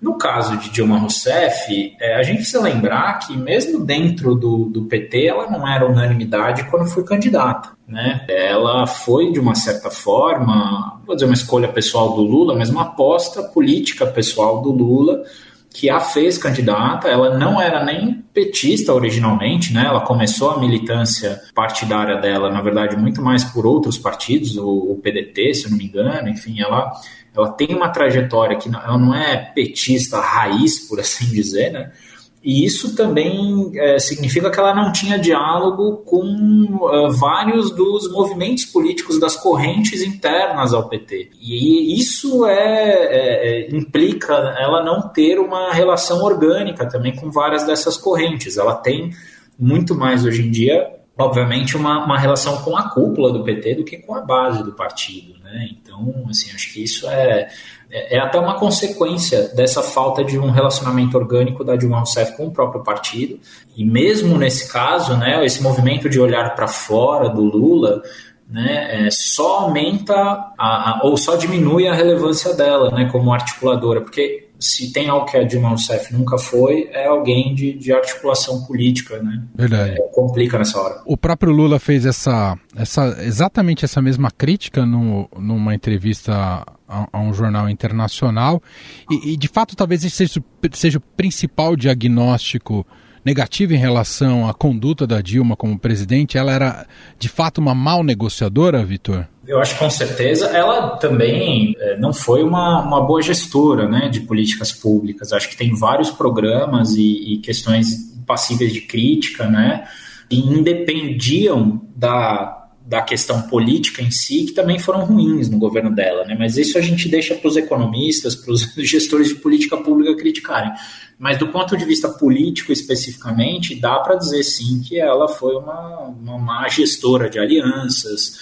No 0.01 0.17
caso 0.17 0.55
de 0.57 0.69
Dilma 0.69 0.97
Rousseff, 0.97 1.95
é, 1.99 2.15
a 2.15 2.23
gente 2.23 2.37
precisa 2.37 2.61
lembrar 2.61 3.19
que, 3.19 3.35
mesmo 3.35 3.83
dentro 3.83 4.33
do, 4.33 4.65
do 4.65 4.85
PT, 4.85 5.25
ela 5.25 5.49
não 5.49 5.67
era 5.67 5.85
unanimidade 5.85 6.63
quando 6.69 6.89
foi 6.89 7.03
candidata. 7.03 7.71
Né? 7.85 8.25
Ela 8.29 8.87
foi, 8.87 9.31
de 9.31 9.39
uma 9.39 9.55
certa 9.55 9.91
forma, 9.91 11.01
vou 11.05 11.15
dizer 11.15 11.25
uma 11.25 11.33
escolha 11.33 11.67
pessoal 11.67 12.13
do 12.13 12.21
Lula, 12.21 12.55
mas 12.55 12.69
uma 12.69 12.83
aposta 12.83 13.43
política 13.43 14.05
pessoal 14.05 14.61
do 14.61 14.71
Lula 14.71 15.23
que 15.71 15.89
a 15.89 15.99
fez 15.99 16.37
candidata. 16.37 17.07
Ela 17.07 17.37
não 17.37 17.61
era 17.61 17.83
nem 17.83 18.23
petista 18.33 18.93
originalmente, 18.93 19.73
né? 19.73 19.85
Ela 19.85 20.01
começou 20.01 20.51
a 20.51 20.59
militância 20.59 21.41
partidária 21.53 22.17
dela, 22.17 22.49
na 22.49 22.61
verdade, 22.61 22.95
muito 22.95 23.21
mais 23.21 23.43
por 23.43 23.65
outros 23.65 23.97
partidos, 23.97 24.57
o, 24.57 24.67
o 24.67 24.99
PDT, 25.01 25.53
se 25.53 25.65
eu 25.65 25.71
não 25.71 25.77
me 25.77 25.85
engano. 25.85 26.29
Enfim, 26.29 26.59
ela 26.59 26.91
ela 27.35 27.51
tem 27.51 27.75
uma 27.75 27.89
trajetória 27.89 28.57
que 28.57 28.67
ela 28.67 28.97
não 28.97 29.13
é 29.13 29.37
petista 29.37 30.19
raiz, 30.19 30.87
por 30.87 30.99
assim 30.99 31.25
dizer, 31.31 31.71
né? 31.71 31.91
E 32.41 32.65
isso 32.65 32.95
também 32.95 33.71
é, 33.75 33.99
significa 33.99 34.49
que 34.49 34.57
ela 34.57 34.73
não 34.73 34.93
tinha 34.93 35.19
diálogo 35.19 35.97
com 36.05 36.23
uh, 36.23 37.11
vários 37.11 37.69
dos 37.71 38.09
movimentos 38.11 38.63
políticos 38.63 39.19
das 39.19 39.35
correntes 39.35 40.01
internas 40.01 40.73
ao 40.73 40.87
PT. 40.87 41.31
E 41.41 41.99
isso 41.99 42.45
é, 42.45 42.53
é, 42.53 43.67
é, 43.67 43.75
implica 43.75 44.33
ela 44.57 44.83
não 44.83 45.09
ter 45.09 45.37
uma 45.37 45.73
relação 45.73 46.23
orgânica 46.23 46.87
também 46.87 47.13
com 47.13 47.29
várias 47.29 47.65
dessas 47.65 47.97
correntes. 47.97 48.57
Ela 48.57 48.75
tem 48.75 49.11
muito 49.57 49.93
mais 49.93 50.23
hoje 50.23 50.47
em 50.47 50.49
dia, 50.49 50.89
obviamente, 51.17 51.75
uma, 51.75 52.05
uma 52.05 52.17
relação 52.17 52.61
com 52.61 52.77
a 52.77 52.89
cúpula 52.89 53.33
do 53.33 53.43
PT 53.43 53.75
do 53.75 53.83
que 53.83 53.97
com 53.97 54.15
a 54.15 54.21
base 54.21 54.63
do 54.63 54.71
partido. 54.71 55.37
Né? 55.43 55.69
Então, 55.71 56.25
assim, 56.29 56.51
acho 56.55 56.71
que 56.71 56.81
isso 56.81 57.09
é, 57.09 57.49
é, 57.91 58.17
é, 58.17 58.19
até 58.19 58.39
uma 58.39 58.55
consequência 58.55 59.49
dessa 59.49 59.81
falta 59.81 60.23
de 60.23 60.37
um 60.37 60.51
relacionamento 60.51 61.17
orgânico 61.17 61.63
da 61.63 61.75
Dilma 61.75 61.97
Rousseff 61.97 62.37
com 62.37 62.47
o 62.47 62.51
próprio 62.51 62.83
partido. 62.83 63.39
E 63.75 63.83
mesmo 63.83 64.37
nesse 64.37 64.71
caso, 64.71 65.17
né, 65.17 65.43
esse 65.43 65.61
movimento 65.61 66.09
de 66.09 66.19
olhar 66.19 66.55
para 66.55 66.67
fora 66.67 67.29
do 67.29 67.41
Lula 67.41 68.01
né, 68.49 69.07
é, 69.07 69.11
só 69.11 69.61
aumenta 69.61 70.13
a, 70.15 70.55
a, 70.57 70.99
ou 71.03 71.17
só 71.17 71.35
diminui 71.35 71.87
a 71.87 71.93
relevância 71.93 72.53
dela 72.53 72.91
né, 72.91 73.09
como 73.11 73.33
articuladora, 73.33 74.01
porque 74.01 74.49
se 74.59 74.91
tem 74.91 75.07
algo 75.07 75.25
que 75.25 75.37
a 75.37 75.43
Dilma 75.43 75.69
Rousseff 75.69 76.13
nunca 76.13 76.37
foi, 76.37 76.89
é 76.91 77.07
alguém 77.07 77.55
de, 77.55 77.73
de 77.73 77.93
articulação 77.93 78.65
política, 78.65 79.21
né? 79.23 79.41
Verdade. 79.55 79.91
É, 79.91 80.01
complica 80.13 80.57
nessa 80.57 80.79
hora. 80.79 81.01
O 81.05 81.15
próprio 81.15 81.53
Lula 81.53 81.79
fez 81.79 82.05
essa, 82.05 82.57
essa 82.75 83.17
exatamente 83.21 83.85
essa 83.85 84.01
mesma 84.01 84.29
crítica 84.29 84.85
no, 84.85 85.29
numa 85.37 85.73
entrevista 85.73 86.65
a, 86.89 87.19
um 87.19 87.33
jornal 87.33 87.69
internacional 87.69 88.61
e, 89.09 89.33
e, 89.33 89.37
de 89.37 89.47
fato 89.47 89.75
talvez 89.75 90.03
esse 90.03 90.15
seja, 90.15 90.43
seja 90.73 90.97
o 90.97 91.01
principal 91.01 91.75
diagnóstico 91.75 92.85
negativo 93.23 93.73
em 93.73 93.77
relação 93.77 94.49
à 94.49 94.53
conduta 94.53 95.05
da 95.05 95.21
Dilma 95.21 95.55
como 95.55 95.77
presidente. 95.77 96.37
Ela 96.37 96.51
era 96.51 96.87
de 97.17 97.29
fato 97.29 97.59
uma 97.59 97.75
mal 97.75 98.03
negociadora, 98.03 98.83
Vitor? 98.83 99.27
Eu 99.45 99.59
acho 99.59 99.73
que 99.73 99.79
com 99.79 99.89
certeza 99.89 100.47
ela 100.47 100.97
também 100.97 101.75
é, 101.79 101.97
não 101.97 102.13
foi 102.13 102.43
uma, 102.43 102.81
uma 102.81 103.01
boa 103.01 103.21
gestora 103.21 103.87
né, 103.87 104.07
de 104.07 104.21
políticas 104.21 104.71
públicas. 104.71 105.33
Acho 105.33 105.49
que 105.49 105.57
tem 105.57 105.75
vários 105.75 106.09
programas 106.09 106.95
e, 106.95 107.33
e 107.33 107.37
questões 107.39 107.87
passíveis 108.25 108.71
de 108.71 108.81
crítica, 108.81 109.47
né? 109.47 109.87
E 110.29 110.39
independiam 110.39 111.81
da, 111.95 112.58
da 112.89 113.03
questão 113.03 113.43
política 113.43 114.01
em 114.01 114.09
si, 114.09 114.45
que 114.45 114.51
também 114.51 114.79
foram 114.79 115.05
ruins 115.05 115.47
no 115.47 115.59
governo 115.59 115.93
dela, 115.93 116.25
né? 116.25 116.35
Mas 116.37 116.57
isso 116.57 116.75
a 116.75 116.81
gente 116.81 117.07
deixa 117.07 117.35
para 117.35 117.47
os 117.47 117.55
economistas, 117.55 118.35
para 118.35 118.51
os 118.51 118.61
gestores 118.77 119.27
de 119.27 119.35
política 119.35 119.77
pública 119.77 120.17
criticarem. 120.17 120.71
Mas 121.19 121.37
do 121.37 121.49
ponto 121.49 121.77
de 121.77 121.85
vista 121.85 122.09
político 122.09 122.71
especificamente, 122.71 123.79
dá 123.79 123.99
para 123.99 124.15
dizer 124.15 124.41
sim 124.41 124.81
que 124.81 124.99
ela 124.99 125.27
foi 125.27 125.55
uma, 125.55 125.99
uma 125.99 126.39
má 126.39 126.67
gestora 126.67 127.29
de 127.29 127.37
alianças, 127.37 128.39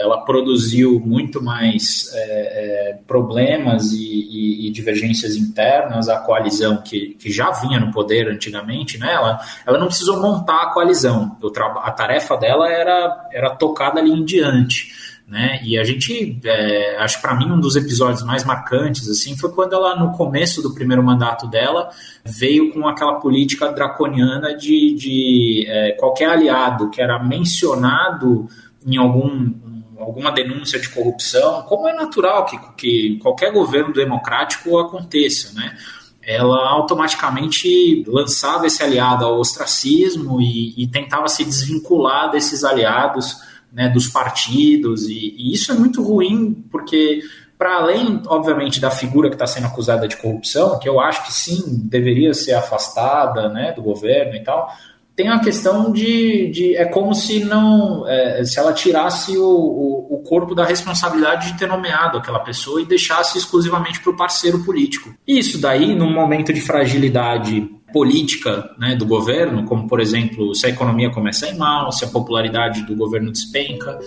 ela 0.00 0.22
produziu 0.24 0.98
muito 0.98 1.42
mais 1.42 2.10
é, 2.14 2.20
é, 2.20 2.98
problemas 3.06 3.92
e, 3.92 3.98
e, 3.98 4.66
e, 4.66 4.70
divergências 4.70 5.36
internas 5.36 6.08
à 6.08 6.18
coalizão 6.18 6.78
que, 6.78 7.14
que 7.18 7.30
já 7.30 7.50
vinha 7.50 7.78
no 7.78 7.92
poder 7.92 8.26
antigamente, 8.28 8.96
né? 8.96 9.12
Ela, 9.12 9.38
ela 9.66 9.78
não 9.78 9.88
precisou 9.88 10.18
montar 10.18 10.62
a 10.62 10.72
coalizão, 10.72 11.36
a 11.82 11.90
tarefa 11.90 12.38
dela 12.38 12.70
era, 12.70 13.28
era 13.30 13.50
tocada 13.50 14.00
ali 14.00 14.10
em 14.10 14.24
diante. 14.24 14.94
Né? 15.28 15.60
E 15.64 15.76
a 15.76 15.82
gente, 15.82 16.40
é, 16.44 16.96
acho 16.98 17.20
para 17.20 17.34
mim 17.34 17.50
um 17.50 17.58
dos 17.58 17.74
episódios 17.74 18.22
mais 18.22 18.44
marcantes 18.44 19.10
assim 19.10 19.36
foi 19.36 19.50
quando 19.50 19.74
ela 19.74 19.96
no 19.96 20.12
começo 20.12 20.62
do 20.62 20.72
primeiro 20.72 21.02
mandato 21.02 21.48
dela 21.48 21.90
veio 22.24 22.72
com 22.72 22.86
aquela 22.86 23.14
política 23.14 23.72
draconiana 23.72 24.56
de, 24.56 24.94
de 24.94 25.66
qualquer 25.98 26.28
aliado 26.30 26.90
que 26.90 27.02
era 27.02 27.20
mencionado 27.20 28.48
em 28.86 28.96
algum 28.96 29.52
alguma 29.98 30.30
denúncia 30.30 30.78
de 30.78 30.88
corrupção, 30.88 31.62
como 31.62 31.88
é 31.88 31.92
natural 31.92 32.46
que, 32.46 32.58
que 32.76 33.18
qualquer 33.18 33.52
governo 33.52 33.92
democrático 33.92 34.78
aconteça, 34.78 35.52
né? 35.54 35.76
Ela 36.22 36.70
automaticamente 36.70 38.04
lançava 38.08 38.66
esse 38.66 38.82
aliado 38.82 39.24
ao 39.24 39.38
ostracismo 39.38 40.40
e, 40.40 40.74
e 40.76 40.88
tentava 40.88 41.28
se 41.28 41.44
desvincular 41.44 42.30
desses 42.32 42.64
aliados, 42.64 43.36
né, 43.72 43.88
dos 43.88 44.08
partidos, 44.08 45.08
e, 45.08 45.34
e 45.36 45.52
isso 45.52 45.70
é 45.70 45.74
muito 45.74 46.02
ruim, 46.02 46.52
porque 46.70 47.20
para 47.58 47.76
além, 47.76 48.22
obviamente, 48.26 48.80
da 48.80 48.90
figura 48.90 49.28
que 49.28 49.34
está 49.34 49.46
sendo 49.46 49.66
acusada 49.66 50.06
de 50.06 50.16
corrupção, 50.16 50.78
que 50.78 50.88
eu 50.88 51.00
acho 51.00 51.24
que 51.24 51.32
sim, 51.32 51.62
deveria 51.84 52.34
ser 52.34 52.52
afastada 52.52 53.48
né, 53.48 53.72
do 53.72 53.82
governo 53.82 54.34
e 54.34 54.40
tal, 54.42 54.70
tem 55.16 55.28
a 55.28 55.40
questão 55.40 55.90
de, 55.90 56.50
de 56.50 56.76
é 56.76 56.84
como 56.84 57.14
se 57.14 57.42
não 57.42 58.06
é, 58.06 58.44
se 58.44 58.58
ela 58.58 58.72
tirasse 58.74 59.36
o, 59.36 59.48
o, 59.48 60.16
o, 60.16 60.22
corpo 60.22 60.54
da 60.54 60.64
responsabilidade 60.64 61.52
de 61.52 61.58
ter 61.58 61.66
nomeado 61.66 62.18
aquela 62.18 62.38
pessoa 62.40 62.82
e 62.82 62.84
deixasse 62.84 63.38
exclusivamente 63.38 64.00
para 64.00 64.12
o 64.12 64.16
parceiro 64.16 64.62
político. 64.62 65.14
Isso 65.26 65.58
daí, 65.58 65.94
num 65.94 66.12
momento 66.12 66.52
de 66.52 66.60
fragilidade 66.60 67.66
política 67.92 68.70
né, 68.78 68.94
do 68.94 69.06
governo, 69.06 69.64
como 69.64 69.88
por 69.88 70.00
exemplo, 70.00 70.54
se 70.54 70.66
a 70.66 70.68
economia 70.68 71.10
começa 71.10 71.46
a 71.46 71.48
ir 71.48 71.56
mal, 71.56 71.90
se 71.90 72.04
a 72.04 72.08
popularidade 72.08 72.82
do 72.82 72.94
governo 72.94 73.32
despenca, 73.32 73.98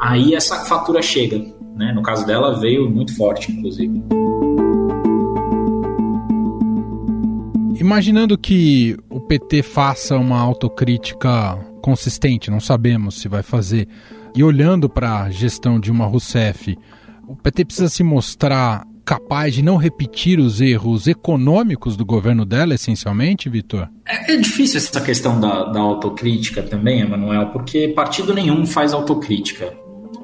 aí 0.00 0.34
essa 0.34 0.64
fatura 0.64 1.00
chega. 1.00 1.38
Né? 1.76 1.92
No 1.94 2.02
caso 2.02 2.26
dela, 2.26 2.58
veio 2.58 2.90
muito 2.90 3.16
forte, 3.16 3.52
inclusive. 3.52 4.17
Imaginando 7.80 8.36
que 8.36 8.96
o 9.08 9.20
PT 9.20 9.62
faça 9.62 10.16
uma 10.18 10.40
autocrítica 10.40 11.56
consistente, 11.80 12.50
não 12.50 12.58
sabemos 12.58 13.20
se 13.20 13.28
vai 13.28 13.40
fazer, 13.40 13.86
e 14.34 14.42
olhando 14.42 14.88
para 14.88 15.22
a 15.22 15.30
gestão 15.30 15.78
de 15.78 15.88
uma 15.88 16.04
Rousseff, 16.04 16.76
o 17.28 17.36
PT 17.36 17.64
precisa 17.64 17.88
se 17.88 18.02
mostrar 18.02 18.84
capaz 19.04 19.54
de 19.54 19.62
não 19.62 19.76
repetir 19.76 20.40
os 20.40 20.60
erros 20.60 21.06
econômicos 21.06 21.96
do 21.96 22.04
governo 22.04 22.44
dela, 22.44 22.74
essencialmente, 22.74 23.48
Vitor? 23.48 23.88
É, 24.04 24.34
é, 24.34 24.36
difícil 24.36 24.78
essa 24.78 25.00
questão 25.00 25.40
da, 25.40 25.64
da 25.64 25.80
autocrítica 25.80 26.62
também, 26.62 27.00
Emanuel, 27.00 27.46
porque 27.52 27.88
partido 27.88 28.34
nenhum 28.34 28.66
faz 28.66 28.92
autocrítica. 28.92 29.72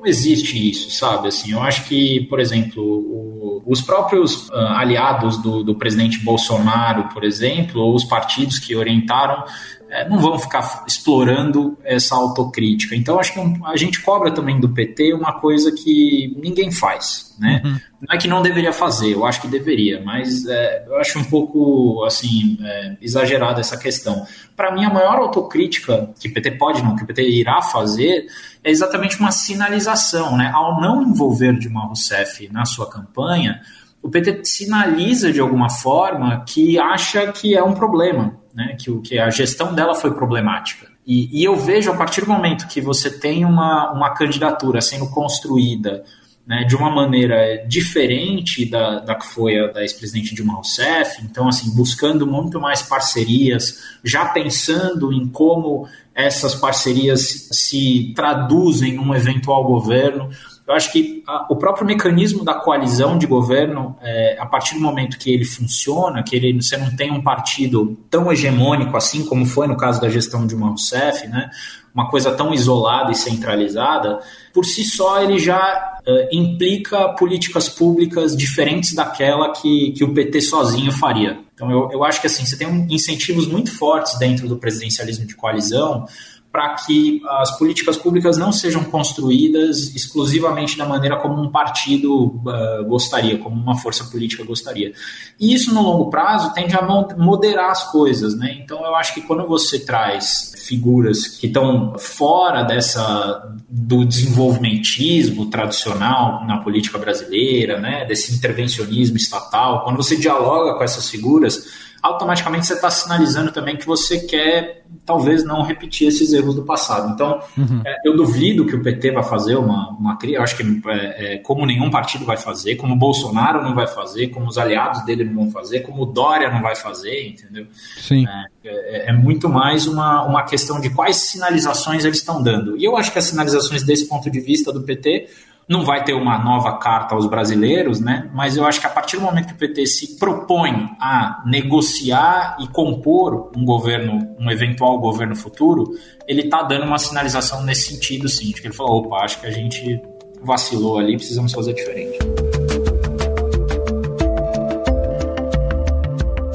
Não 0.04 0.10
existe 0.10 0.70
isso, 0.70 0.90
sabe? 0.90 1.28
Assim, 1.28 1.52
eu 1.52 1.62
acho 1.62 1.86
que, 1.86 2.26
por 2.28 2.38
exemplo, 2.38 2.84
o, 2.84 3.62
os 3.64 3.80
próprios 3.80 4.50
uh, 4.50 4.54
aliados 4.76 5.38
do, 5.38 5.64
do 5.64 5.74
presidente 5.76 6.18
Bolsonaro, 6.18 7.08
por 7.08 7.24
exemplo, 7.24 7.80
ou 7.80 7.94
os 7.94 8.04
partidos 8.04 8.58
que 8.58 8.76
orientaram 8.76 9.42
é, 9.88 10.08
não 10.08 10.18
vão 10.18 10.38
ficar 10.38 10.84
explorando 10.86 11.78
essa 11.84 12.14
autocrítica. 12.14 12.96
Então, 12.96 13.18
acho 13.18 13.32
que 13.32 13.40
a 13.64 13.76
gente 13.76 14.00
cobra 14.02 14.30
também 14.30 14.58
do 14.58 14.68
PT 14.68 15.14
uma 15.14 15.32
coisa 15.34 15.70
que 15.72 16.36
ninguém 16.42 16.72
faz, 16.72 17.34
né? 17.38 17.62
Uhum. 17.64 17.80
Não 18.06 18.14
é 18.14 18.18
que 18.18 18.28
não 18.28 18.42
deveria 18.42 18.72
fazer, 18.72 19.14
eu 19.14 19.24
acho 19.24 19.40
que 19.40 19.48
deveria, 19.48 20.02
mas 20.04 20.46
é, 20.46 20.84
eu 20.86 20.96
acho 20.96 21.18
um 21.18 21.24
pouco, 21.24 22.04
assim, 22.04 22.58
é, 22.62 22.96
exagerada 23.00 23.60
essa 23.60 23.76
questão. 23.76 24.26
Para 24.56 24.72
mim, 24.72 24.84
a 24.84 24.92
maior 24.92 25.18
autocrítica 25.18 26.10
que 26.18 26.28
o 26.28 26.32
PT 26.32 26.52
pode, 26.52 26.82
não, 26.82 26.96
que 26.96 27.04
o 27.04 27.06
PT 27.06 27.22
irá 27.22 27.62
fazer, 27.62 28.26
é 28.62 28.70
exatamente 28.70 29.18
uma 29.18 29.30
sinalização, 29.30 30.36
né? 30.36 30.50
Ao 30.54 30.80
não 30.80 31.02
envolver 31.02 31.58
Dilma 31.58 31.86
Rousseff 31.86 32.48
na 32.52 32.64
sua 32.64 32.90
campanha, 32.90 33.60
o 34.02 34.10
PT 34.10 34.44
sinaliza 34.44 35.32
de 35.32 35.40
alguma 35.40 35.70
forma 35.70 36.44
que 36.46 36.78
acha 36.78 37.32
que 37.32 37.56
é 37.56 37.62
um 37.62 37.72
problema, 37.72 38.36
né? 38.54 38.76
que, 38.78 39.00
que 39.00 39.18
a 39.18 39.30
gestão 39.30 39.74
dela 39.74 39.94
foi 39.94 40.12
problemática. 40.12 40.86
E, 41.06 41.40
e, 41.40 41.44
eu 41.44 41.56
vejo 41.56 41.90
a 41.90 41.96
partir 41.96 42.22
do 42.22 42.28
momento 42.28 42.66
que 42.66 42.80
você 42.80 43.10
tem 43.10 43.44
uma, 43.44 43.92
uma 43.92 44.14
candidatura 44.14 44.80
sendo 44.80 45.10
construída 45.10 46.02
né, 46.46 46.64
de 46.64 46.76
uma 46.76 46.90
maneira 46.90 47.64
diferente 47.66 48.64
da, 48.66 49.00
da 49.00 49.14
que 49.14 49.26
foi 49.26 49.58
a 49.58 49.66
da 49.66 49.82
ex-presidente 49.82 50.34
Dilma 50.34 50.54
Rousseff, 50.54 51.22
então, 51.22 51.48
assim, 51.48 51.74
buscando 51.74 52.26
muito 52.26 52.60
mais 52.60 52.82
parcerias, 52.82 53.82
já 54.02 54.26
pensando 54.26 55.12
em 55.12 55.26
como 55.26 55.88
essas 56.14 56.54
parcerias 56.54 57.48
se 57.50 58.12
traduzem 58.14 58.94
num 58.94 59.14
eventual 59.14 59.64
governo. 59.64 60.30
Eu 60.66 60.74
acho 60.74 60.90
que 60.90 61.22
a, 61.26 61.46
o 61.50 61.56
próprio 61.56 61.86
mecanismo 61.86 62.42
da 62.42 62.54
coalizão 62.54 63.18
de 63.18 63.26
governo, 63.26 63.96
é, 64.00 64.36
a 64.38 64.46
partir 64.46 64.74
do 64.74 64.80
momento 64.80 65.18
que 65.18 65.30
ele 65.30 65.44
funciona, 65.44 66.22
que 66.22 66.34
ele, 66.34 66.54
você 66.54 66.76
não 66.76 66.94
tem 66.96 67.12
um 67.12 67.22
partido 67.22 67.98
tão 68.08 68.32
hegemônico 68.32 68.96
assim 68.96 69.26
como 69.26 69.44
foi 69.44 69.66
no 69.66 69.76
caso 69.76 70.00
da 70.00 70.08
gestão 70.08 70.46
de 70.46 70.54
uma 70.54 70.68
Rousseff, 70.68 71.26
né, 71.28 71.50
uma 71.94 72.08
coisa 72.08 72.32
tão 72.32 72.52
isolada 72.52 73.12
e 73.12 73.14
centralizada, 73.14 74.20
por 74.52 74.64
si 74.64 74.84
só 74.84 75.22
ele 75.22 75.38
já 75.38 75.98
uh, 76.06 76.28
implica 76.32 77.10
políticas 77.10 77.68
públicas 77.68 78.36
diferentes 78.36 78.94
daquela 78.94 79.52
que, 79.52 79.92
que 79.92 80.02
o 80.02 80.12
PT 80.12 80.40
sozinho 80.40 80.90
faria. 80.90 81.38
Então 81.54 81.70
eu, 81.70 81.90
eu 81.92 82.02
acho 82.02 82.20
que 82.20 82.26
assim, 82.26 82.44
você 82.44 82.56
tem 82.56 82.66
um, 82.66 82.86
incentivos 82.90 83.46
muito 83.46 83.70
fortes 83.70 84.18
dentro 84.18 84.48
do 84.48 84.56
presidencialismo 84.56 85.24
de 85.24 85.36
coalizão 85.36 86.06
para 86.54 86.76
que 86.76 87.20
as 87.40 87.58
políticas 87.58 87.96
públicas 87.96 88.38
não 88.38 88.52
sejam 88.52 88.84
construídas 88.84 89.92
exclusivamente 89.92 90.78
da 90.78 90.86
maneira 90.86 91.16
como 91.16 91.42
um 91.42 91.50
partido 91.50 92.26
uh, 92.26 92.84
gostaria, 92.86 93.36
como 93.38 93.60
uma 93.60 93.76
força 93.76 94.04
política 94.04 94.44
gostaria. 94.44 94.92
E 95.40 95.52
isso, 95.52 95.74
no 95.74 95.82
longo 95.82 96.10
prazo, 96.10 96.54
tende 96.54 96.76
a 96.76 96.82
moderar 97.18 97.72
as 97.72 97.90
coisas. 97.90 98.38
Né? 98.38 98.56
Então, 98.62 98.84
eu 98.84 98.94
acho 98.94 99.14
que 99.14 99.22
quando 99.22 99.44
você 99.48 99.80
traz 99.80 100.52
figuras 100.64 101.26
que 101.26 101.48
estão 101.48 101.98
fora 101.98 102.62
dessa 102.62 103.52
do 103.68 104.04
desenvolvimentismo 104.04 105.46
tradicional 105.46 106.46
na 106.46 106.58
política 106.58 106.98
brasileira, 106.98 107.80
né, 107.80 108.04
desse 108.04 108.32
intervencionismo 108.32 109.16
estatal, 109.16 109.82
quando 109.82 109.96
você 109.96 110.14
dialoga 110.14 110.74
com 110.74 110.84
essas 110.84 111.10
figuras, 111.10 111.66
automaticamente 112.04 112.66
você 112.66 112.74
está 112.74 112.90
sinalizando 112.90 113.50
também 113.50 113.78
que 113.78 113.86
você 113.86 114.20
quer 114.20 114.84
talvez 115.06 115.42
não 115.42 115.62
repetir 115.62 116.08
esses 116.08 116.34
erros 116.34 116.54
do 116.54 116.62
passado. 116.62 117.12
Então, 117.12 117.40
uhum. 117.56 117.80
é, 117.84 117.96
eu 118.04 118.14
duvido 118.14 118.66
que 118.66 118.76
o 118.76 118.82
PT 118.82 119.10
vai 119.10 119.24
fazer 119.24 119.56
uma, 119.56 119.88
uma 119.90 120.18
eu 120.22 120.42
acho 120.42 120.54
que 120.54 120.62
é, 120.62 121.34
é, 121.34 121.38
como 121.38 121.64
nenhum 121.64 121.90
partido 121.90 122.26
vai 122.26 122.36
fazer, 122.36 122.76
como 122.76 122.92
o 122.92 122.96
Bolsonaro 122.96 123.62
não 123.62 123.74
vai 123.74 123.86
fazer, 123.86 124.28
como 124.28 124.46
os 124.46 124.58
aliados 124.58 125.02
dele 125.06 125.24
não 125.24 125.34
vão 125.34 125.50
fazer, 125.50 125.80
como 125.80 126.02
o 126.02 126.06
Dória 126.06 126.50
não 126.50 126.60
vai 126.60 126.76
fazer, 126.76 127.26
entendeu? 127.26 127.66
Sim. 127.96 128.26
É, 128.28 128.68
é, 128.68 129.08
é 129.08 129.12
muito 129.12 129.48
mais 129.48 129.86
uma, 129.86 130.24
uma 130.24 130.42
questão 130.42 130.78
de 130.78 130.90
quais 130.90 131.16
sinalizações 131.16 132.04
eles 132.04 132.18
estão 132.18 132.42
dando. 132.42 132.76
E 132.76 132.84
eu 132.84 132.98
acho 132.98 133.10
que 133.10 133.18
as 133.18 133.24
sinalizações 133.24 133.82
desse 133.82 134.06
ponto 134.06 134.30
de 134.30 134.40
vista 134.40 134.70
do 134.70 134.82
PT 134.82 135.26
não 135.68 135.84
vai 135.84 136.04
ter 136.04 136.12
uma 136.12 136.38
nova 136.38 136.76
carta 136.78 137.14
aos 137.14 137.26
brasileiros, 137.26 138.00
né? 138.00 138.30
Mas 138.34 138.56
eu 138.56 138.66
acho 138.66 138.80
que 138.80 138.86
a 138.86 138.90
partir 138.90 139.16
do 139.16 139.22
momento 139.22 139.48
que 139.48 139.54
o 139.54 139.56
PT 139.56 139.86
se 139.86 140.18
propõe 140.18 140.90
a 141.00 141.42
negociar 141.46 142.56
e 142.60 142.68
compor 142.68 143.50
um 143.56 143.64
governo, 143.64 144.34
um 144.38 144.50
eventual 144.50 144.98
governo 144.98 145.34
futuro, 145.34 145.92
ele 146.28 146.42
está 146.42 146.62
dando 146.62 146.84
uma 146.84 146.98
sinalização 146.98 147.62
nesse 147.64 147.92
sentido, 147.92 148.28
sim, 148.28 148.46
de 148.46 148.60
que 148.60 148.66
ele 148.66 148.74
falou, 148.74 148.98
opa, 148.98 149.24
acho 149.24 149.40
que 149.40 149.46
a 149.46 149.50
gente 149.50 150.00
vacilou 150.42 150.98
ali, 150.98 151.16
precisamos 151.16 151.52
fazer 151.52 151.72
diferente. 151.72 152.18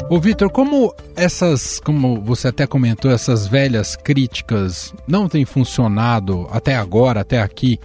Ô 0.10 0.19
Vitor, 0.19 0.50
como 0.50 0.93
essas, 1.15 1.80
como 1.80 2.19
você 2.19 2.48
até 2.48 2.65
comentou, 2.65 3.12
essas 3.12 3.48
velhas 3.48 3.95
críticas 3.95 4.91
não 5.08 5.30
têm 5.30 5.45
funcionado 5.45 6.48
até 6.52 6.76
agora, 6.76 7.22
até 7.22 7.39
aqui, 7.39 7.80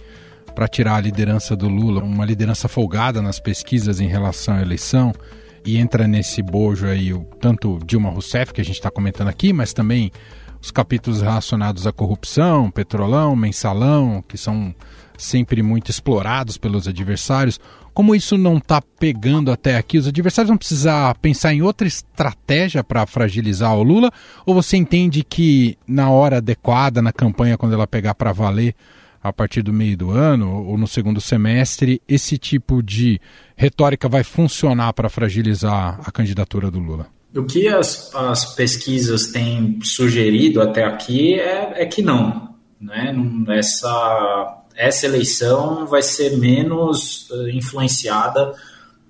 para 0.55 0.67
tirar 0.67 0.95
a 0.95 1.01
liderança 1.01 1.55
do 1.55 1.67
Lula, 1.67 2.01
uma 2.01 2.25
liderança 2.25 2.69
folgada 2.69 3.21
nas 3.21 3.39
pesquisas 3.39 3.99
em 3.99 4.07
relação 4.07 4.55
à 4.55 4.61
eleição, 4.61 5.13
e 5.65 5.77
entra 5.77 6.07
nesse 6.07 6.41
bojo 6.41 6.87
aí 6.87 7.11
o, 7.13 7.25
tanto 7.41 7.79
Dilma 7.85 8.09
Rousseff, 8.09 8.53
que 8.53 8.61
a 8.61 8.65
gente 8.65 8.75
está 8.75 8.89
comentando 8.89 9.27
aqui, 9.27 9.51
mas 9.51 9.73
também 9.73 10.11
os 10.61 10.71
capítulos 10.71 11.21
relacionados 11.21 11.85
à 11.85 11.91
corrupção, 11.91 12.71
petrolão, 12.71 13.35
mensalão, 13.35 14.23
que 14.27 14.37
são 14.37 14.73
sempre 15.17 15.61
muito 15.61 15.91
explorados 15.91 16.57
pelos 16.57 16.87
adversários. 16.87 17.59
Como 17.93 18.15
isso 18.15 18.37
não 18.37 18.57
está 18.57 18.81
pegando 18.81 19.51
até 19.51 19.77
aqui, 19.77 19.97
os 19.97 20.07
adversários 20.07 20.49
vão 20.49 20.57
precisar 20.57 21.15
pensar 21.15 21.53
em 21.53 21.61
outra 21.61 21.87
estratégia 21.87 22.83
para 22.83 23.05
fragilizar 23.05 23.73
o 23.75 23.83
Lula? 23.83 24.11
Ou 24.45 24.53
você 24.53 24.75
entende 24.75 25.23
que 25.23 25.77
na 25.87 26.09
hora 26.09 26.37
adequada, 26.37 27.01
na 27.01 27.13
campanha, 27.13 27.57
quando 27.57 27.73
ela 27.73 27.87
pegar 27.87 28.13
para 28.15 28.33
valer, 28.33 28.75
a 29.25 29.33
partir 29.33 29.63
do 29.63 29.73
meio 29.73 29.97
do 29.97 30.11
ano 30.11 30.63
ou 30.67 30.77
no 30.77 30.87
segundo 30.87 31.19
semestre, 31.19 31.99
esse 32.07 32.37
tipo 32.37 32.83
de 32.83 33.19
retórica 33.55 34.07
vai 34.07 34.23
funcionar 34.23 34.93
para 34.93 35.09
fragilizar 35.09 35.99
a 36.05 36.11
candidatura 36.11 36.69
do 36.69 36.77
Lula? 36.77 37.07
O 37.35 37.43
que 37.43 37.67
as, 37.67 38.13
as 38.13 38.53
pesquisas 38.53 39.31
têm 39.31 39.79
sugerido 39.81 40.61
até 40.61 40.83
aqui 40.83 41.39
é, 41.39 41.81
é 41.81 41.85
que 41.87 42.03
não. 42.03 42.53
Né? 42.79 43.15
Essa, 43.49 44.63
essa 44.75 45.07
eleição 45.07 45.87
vai 45.87 46.03
ser 46.03 46.37
menos 46.37 47.27
eh, 47.31 47.49
influenciada 47.51 48.53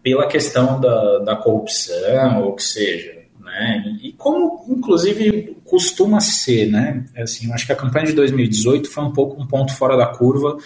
pela 0.01 0.27
questão 0.27 0.79
da, 0.79 1.19
da 1.19 1.35
corrupção, 1.35 2.41
ou 2.41 2.55
que 2.55 2.63
seja. 2.63 3.24
Né? 3.55 3.97
E 4.03 4.11
como, 4.11 4.65
inclusive, 4.67 5.55
costuma 5.63 6.19
ser, 6.19 6.69
né? 6.69 7.05
Assim, 7.15 7.51
acho 7.53 7.65
que 7.65 7.71
a 7.71 7.75
campanha 7.75 8.07
de 8.07 8.11
2018 8.11 8.89
foi 8.89 9.03
um 9.05 9.13
pouco 9.13 9.41
um 9.41 9.47
ponto 9.47 9.73
fora 9.73 9.95
da 9.95 10.07
curva 10.07 10.57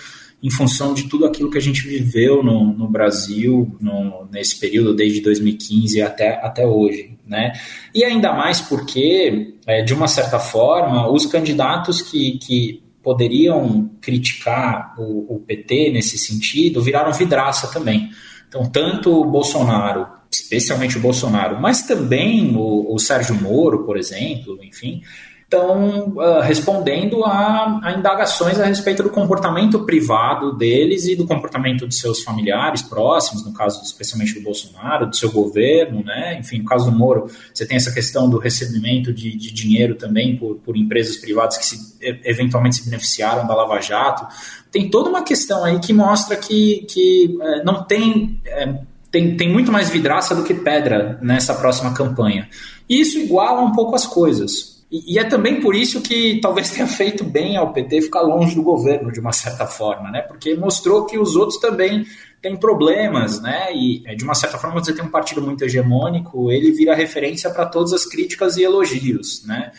em 0.42 0.50
função 0.50 0.94
de 0.94 1.04
tudo 1.04 1.26
aquilo 1.26 1.52
que 1.52 1.58
a 1.58 1.62
gente 1.62 1.88
viveu 1.88 2.42
no, 2.42 2.74
no 2.74 2.88
Brasil 2.88 3.78
no, 3.80 4.28
nesse 4.32 4.60
período, 4.60 4.96
desde 4.96 5.22
2015 5.22 6.02
até, 6.02 6.44
até 6.44 6.66
hoje. 6.66 7.16
Né? 7.28 7.54
E 7.94 8.04
ainda 8.04 8.34
mais 8.34 8.60
porque, 8.60 9.54
é, 9.68 9.84
de 9.84 9.94
uma 9.94 10.08
certa 10.08 10.40
forma, 10.40 11.12
os 11.12 11.28
candidatos 11.28 12.02
que, 12.02 12.40
que 12.40 12.82
poderiam 13.04 13.92
criticar 14.02 14.96
o, 14.98 15.36
o 15.36 15.40
PT 15.42 15.92
nesse 15.92 16.18
sentido 16.18 16.82
viraram 16.82 17.14
vidraça 17.14 17.68
também. 17.72 18.10
Então, 18.48 18.66
tanto 18.66 19.12
o 19.12 19.26
Bolsonaro 19.26 20.08
especialmente 20.32 20.98
o 20.98 21.02
Bolsonaro, 21.02 21.60
mas 21.60 21.84
também 21.84 22.56
o, 22.56 22.94
o 22.94 23.00
Sérgio 23.00 23.36
Moro, 23.36 23.84
por 23.84 23.98
exemplo, 23.98 24.60
enfim, 24.64 25.02
estão 25.50 26.10
uh, 26.10 26.42
respondendo 26.42 27.26
a, 27.26 27.80
a, 27.84 27.94
indagações 27.94 28.60
a 28.60 28.66
respeito 28.66 29.02
do 29.02 29.10
comportamento 29.10 29.84
privado 29.84 30.56
deles 30.56 31.08
e 31.08 31.16
do 31.16 31.26
comportamento 31.26 31.88
de 31.88 31.96
seus 31.96 32.22
familiares 32.22 32.84
próximos, 32.84 33.44
no 33.44 33.52
caso 33.52 33.82
especialmente 33.84 34.36
do 34.36 34.42
Bolsonaro, 34.42 35.08
do 35.08 35.16
seu 35.16 35.32
governo, 35.32 36.04
né? 36.04 36.38
Enfim, 36.40 36.60
no 36.60 36.66
caso 36.66 36.92
do 36.92 36.96
Moro, 36.96 37.32
você 37.52 37.66
tem 37.66 37.78
essa 37.78 37.92
questão 37.92 38.30
do 38.30 38.38
recebimento 38.38 39.12
de, 39.12 39.36
de 39.36 39.52
dinheiro 39.52 39.96
também 39.96 40.38
por, 40.38 40.58
por, 40.58 40.78
empresas 40.78 41.18
privadas 41.18 41.58
que 41.58 41.66
se, 41.66 41.98
eventualmente 42.00 42.76
se 42.76 42.86
beneficiaram 42.86 43.48
da 43.48 43.56
Lava 43.56 43.82
Jato. 43.82 44.28
Tem 44.72 44.88
toda 44.88 45.10
uma 45.10 45.24
questão 45.24 45.66
aí 45.66 45.80
que 45.80 45.92
mostra 45.92 46.36
que, 46.36 46.86
que 46.88 47.36
uh, 47.42 47.66
não 47.66 47.84
tem. 47.84 48.40
Uh, 48.46 48.89
tem, 49.12 49.36
tem 49.36 49.50
muito 49.50 49.72
mais 49.72 49.90
vidraça 49.90 50.36
do 50.36 50.44
que 50.44 50.54
pedra 50.54 51.18
nessa 51.22 51.54
próxima 51.54 51.94
campanha. 51.94 52.48
E 52.88 53.00
isso 53.00 53.18
iguala 53.18 53.62
um 53.62 53.72
pouco 53.72 53.96
as 53.96 54.06
coisas. 54.06 54.84
E, 54.92 55.16
e, 55.16 55.20
é 55.20 55.24
também 55.24 55.62
por 55.62 55.76
isso 55.76 56.02
que 56.02 56.40
talvez 56.42 56.72
tenha 56.72 56.86
feito 56.88 57.24
bem 57.24 57.58
ao 57.58 57.74
PT 57.74 58.04
ficar 58.04 58.22
longe 58.22 58.56
do 58.56 58.64
governo, 58.64 59.12
de 59.12 59.20
uma 59.20 59.34
certa 59.34 59.66
forma, 59.66 60.10
né? 60.12 60.22
Porque 60.22 60.56
mostrou 60.56 61.06
que 61.06 61.18
os 61.18 61.36
outros 61.36 61.60
também 61.60 62.06
tem 62.42 62.56
problemas, 62.58 63.42
né? 63.42 63.74
E 63.74 64.02
é, 64.06 64.16
de 64.16 64.24
uma 64.24 64.34
certa 64.34 64.58
forma 64.58 64.84
você 64.84 64.94
tem 64.94 65.04
um 65.04 65.12
partido 65.12 65.42
muito 65.42 65.64
hegemônico, 65.64 66.52
ele 66.52 66.72
vira 66.72 66.96
referência 66.96 67.50
para 67.50 67.66
todas 67.66 67.94
as 67.94 68.06
críticas 68.06 68.58
e 68.58 68.64
elogios, 68.64 69.44
né? 69.46 69.72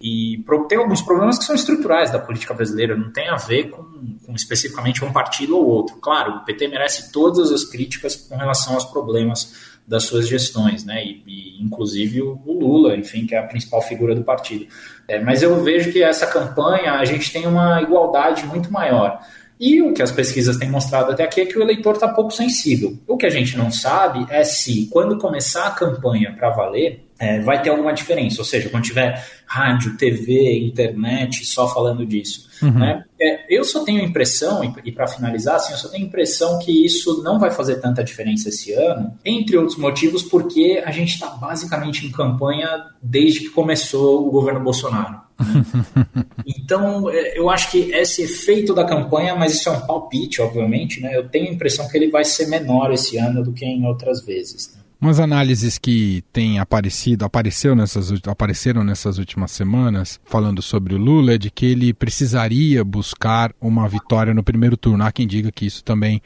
E 0.00 0.44
tem 0.68 0.78
alguns 0.78 1.00
problemas 1.00 1.38
que 1.38 1.44
são 1.44 1.54
estruturais 1.54 2.10
da 2.10 2.18
política 2.18 2.52
brasileira, 2.52 2.94
não 2.94 3.10
tem 3.10 3.28
a 3.28 3.36
ver 3.36 3.70
com, 3.70 3.82
com, 4.24 4.34
especificamente 4.34 5.04
um 5.04 5.12
partido 5.12 5.56
ou 5.56 5.64
outro. 5.64 5.96
Claro, 5.96 6.36
o 6.36 6.44
PT 6.44 6.68
merece 6.68 7.10
todas 7.10 7.50
as 7.50 7.64
críticas 7.64 8.14
com 8.14 8.36
relação 8.36 8.74
aos 8.74 8.84
problemas 8.84 9.76
das 9.86 10.04
suas 10.04 10.28
gestões, 10.28 10.84
né? 10.84 11.02
E, 11.02 11.22
e 11.26 11.62
inclusive 11.62 12.20
o, 12.20 12.38
o, 12.44 12.58
Lula, 12.58 12.96
enfim, 12.96 13.26
que 13.26 13.34
é 13.34 13.38
a 13.38 13.44
principal 13.44 13.80
figura 13.80 14.14
do 14.14 14.22
partido. 14.22 14.66
É, 15.08 15.18
mas 15.20 15.42
eu 15.42 15.62
vejo 15.62 15.92
que 15.92 16.02
essa 16.02 16.26
campanha 16.26 16.94
a 16.94 17.04
gente 17.04 17.32
tem 17.32 17.46
uma 17.46 17.80
igualdade 17.80 18.44
muito 18.46 18.70
maior. 18.70 19.20
E 19.58 19.80
o 19.80 19.94
que 19.94 20.02
as 20.02 20.10
pesquisas 20.10 20.58
têm 20.58 20.68
mostrado 20.68 21.12
até 21.12 21.24
aqui 21.24 21.40
é 21.40 21.46
que 21.46 21.58
o 21.58 21.62
eleitor 21.62 21.94
está 21.94 22.08
pouco 22.08 22.30
sensível. 22.30 22.98
O 23.06 23.16
que 23.16 23.24
a 23.24 23.30
gente 23.30 23.56
não 23.56 23.70
sabe 23.70 24.26
é 24.28 24.44
se, 24.44 24.86
quando 24.92 25.16
começar 25.16 25.68
a 25.68 25.70
campanha 25.70 26.34
para 26.36 26.50
valer, 26.50 27.05
é, 27.18 27.40
vai 27.40 27.62
ter 27.62 27.70
alguma 27.70 27.92
diferença. 27.92 28.40
Ou 28.40 28.44
seja, 28.44 28.68
quando 28.68 28.84
tiver 28.84 29.24
rádio, 29.46 29.96
TV, 29.96 30.58
internet 30.58 31.44
só 31.44 31.68
falando 31.72 32.04
disso. 32.04 32.48
Uhum. 32.62 32.78
Né? 32.78 33.04
É, 33.20 33.56
eu 33.56 33.64
só 33.64 33.84
tenho 33.84 34.00
a 34.00 34.04
impressão, 34.04 34.62
e, 34.84 34.92
para 34.92 35.06
finalizar, 35.06 35.56
assim, 35.56 35.72
eu 35.72 35.78
só 35.78 35.88
tenho 35.88 36.04
a 36.04 36.08
impressão 36.08 36.58
que 36.58 36.84
isso 36.84 37.22
não 37.22 37.38
vai 37.38 37.50
fazer 37.50 37.76
tanta 37.76 38.02
diferença 38.02 38.48
esse 38.48 38.72
ano, 38.72 39.16
entre 39.24 39.56
outros 39.56 39.78
motivos, 39.78 40.22
porque 40.22 40.82
a 40.84 40.90
gente 40.90 41.14
está 41.14 41.28
basicamente 41.28 42.06
em 42.06 42.10
campanha 42.10 42.68
desde 43.02 43.40
que 43.40 43.50
começou 43.50 44.26
o 44.26 44.30
governo 44.30 44.60
Bolsonaro. 44.60 45.20
Então, 46.48 47.10
é, 47.10 47.38
eu 47.38 47.50
acho 47.50 47.70
que 47.70 47.92
esse 47.92 48.22
efeito 48.22 48.72
da 48.72 48.84
campanha, 48.84 49.34
mas 49.34 49.54
isso 49.54 49.68
é 49.68 49.72
um 49.72 49.80
palpite, 49.80 50.40
obviamente, 50.40 51.00
né? 51.00 51.16
eu 51.16 51.28
tenho 51.28 51.48
a 51.48 51.52
impressão 51.52 51.88
que 51.88 51.96
ele 51.96 52.08
vai 52.08 52.24
ser 52.24 52.46
menor 52.46 52.92
esse 52.92 53.16
ano 53.18 53.42
do 53.42 53.52
que 53.52 53.64
em 53.64 53.84
outras 53.84 54.24
vezes. 54.24 54.72
Né? 54.74 54.80
Umas 54.98 55.20
análises 55.20 55.76
que 55.76 56.24
têm 56.32 56.58
aparecido, 56.58 57.26
apareceu 57.26 57.76
nessas, 57.76 58.10
apareceram 58.26 58.82
nessas 58.82 59.18
últimas 59.18 59.50
semanas, 59.50 60.18
falando 60.24 60.62
sobre 60.62 60.94
o 60.94 60.98
Lula, 60.98 61.34
é 61.34 61.38
de 61.38 61.50
que 61.50 61.66
ele 61.66 61.92
precisaria 61.92 62.82
buscar 62.82 63.52
uma 63.60 63.86
vitória 63.86 64.32
no 64.32 64.42
primeiro 64.42 64.74
turno. 64.74 65.04
Há 65.04 65.12
quem 65.12 65.26
diga 65.26 65.52
que 65.52 65.66
isso 65.66 65.84
também 65.84 66.22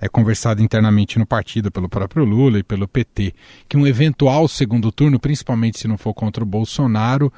é 0.00 0.08
conversado 0.08 0.62
internamente 0.62 1.18
no 1.18 1.26
partido 1.26 1.70
pelo 1.70 1.88
próprio 1.88 2.24
Lula 2.24 2.60
e 2.60 2.62
pelo 2.62 2.86
PT, 2.86 3.34
que 3.68 3.76
um 3.76 3.86
eventual 3.86 4.46
segundo 4.46 4.92
turno, 4.92 5.18
principalmente 5.18 5.80
se 5.80 5.88
não 5.88 5.98
for 5.98 6.14
contra 6.14 6.44
o 6.44 6.46
Bolsonaro, 6.46 7.32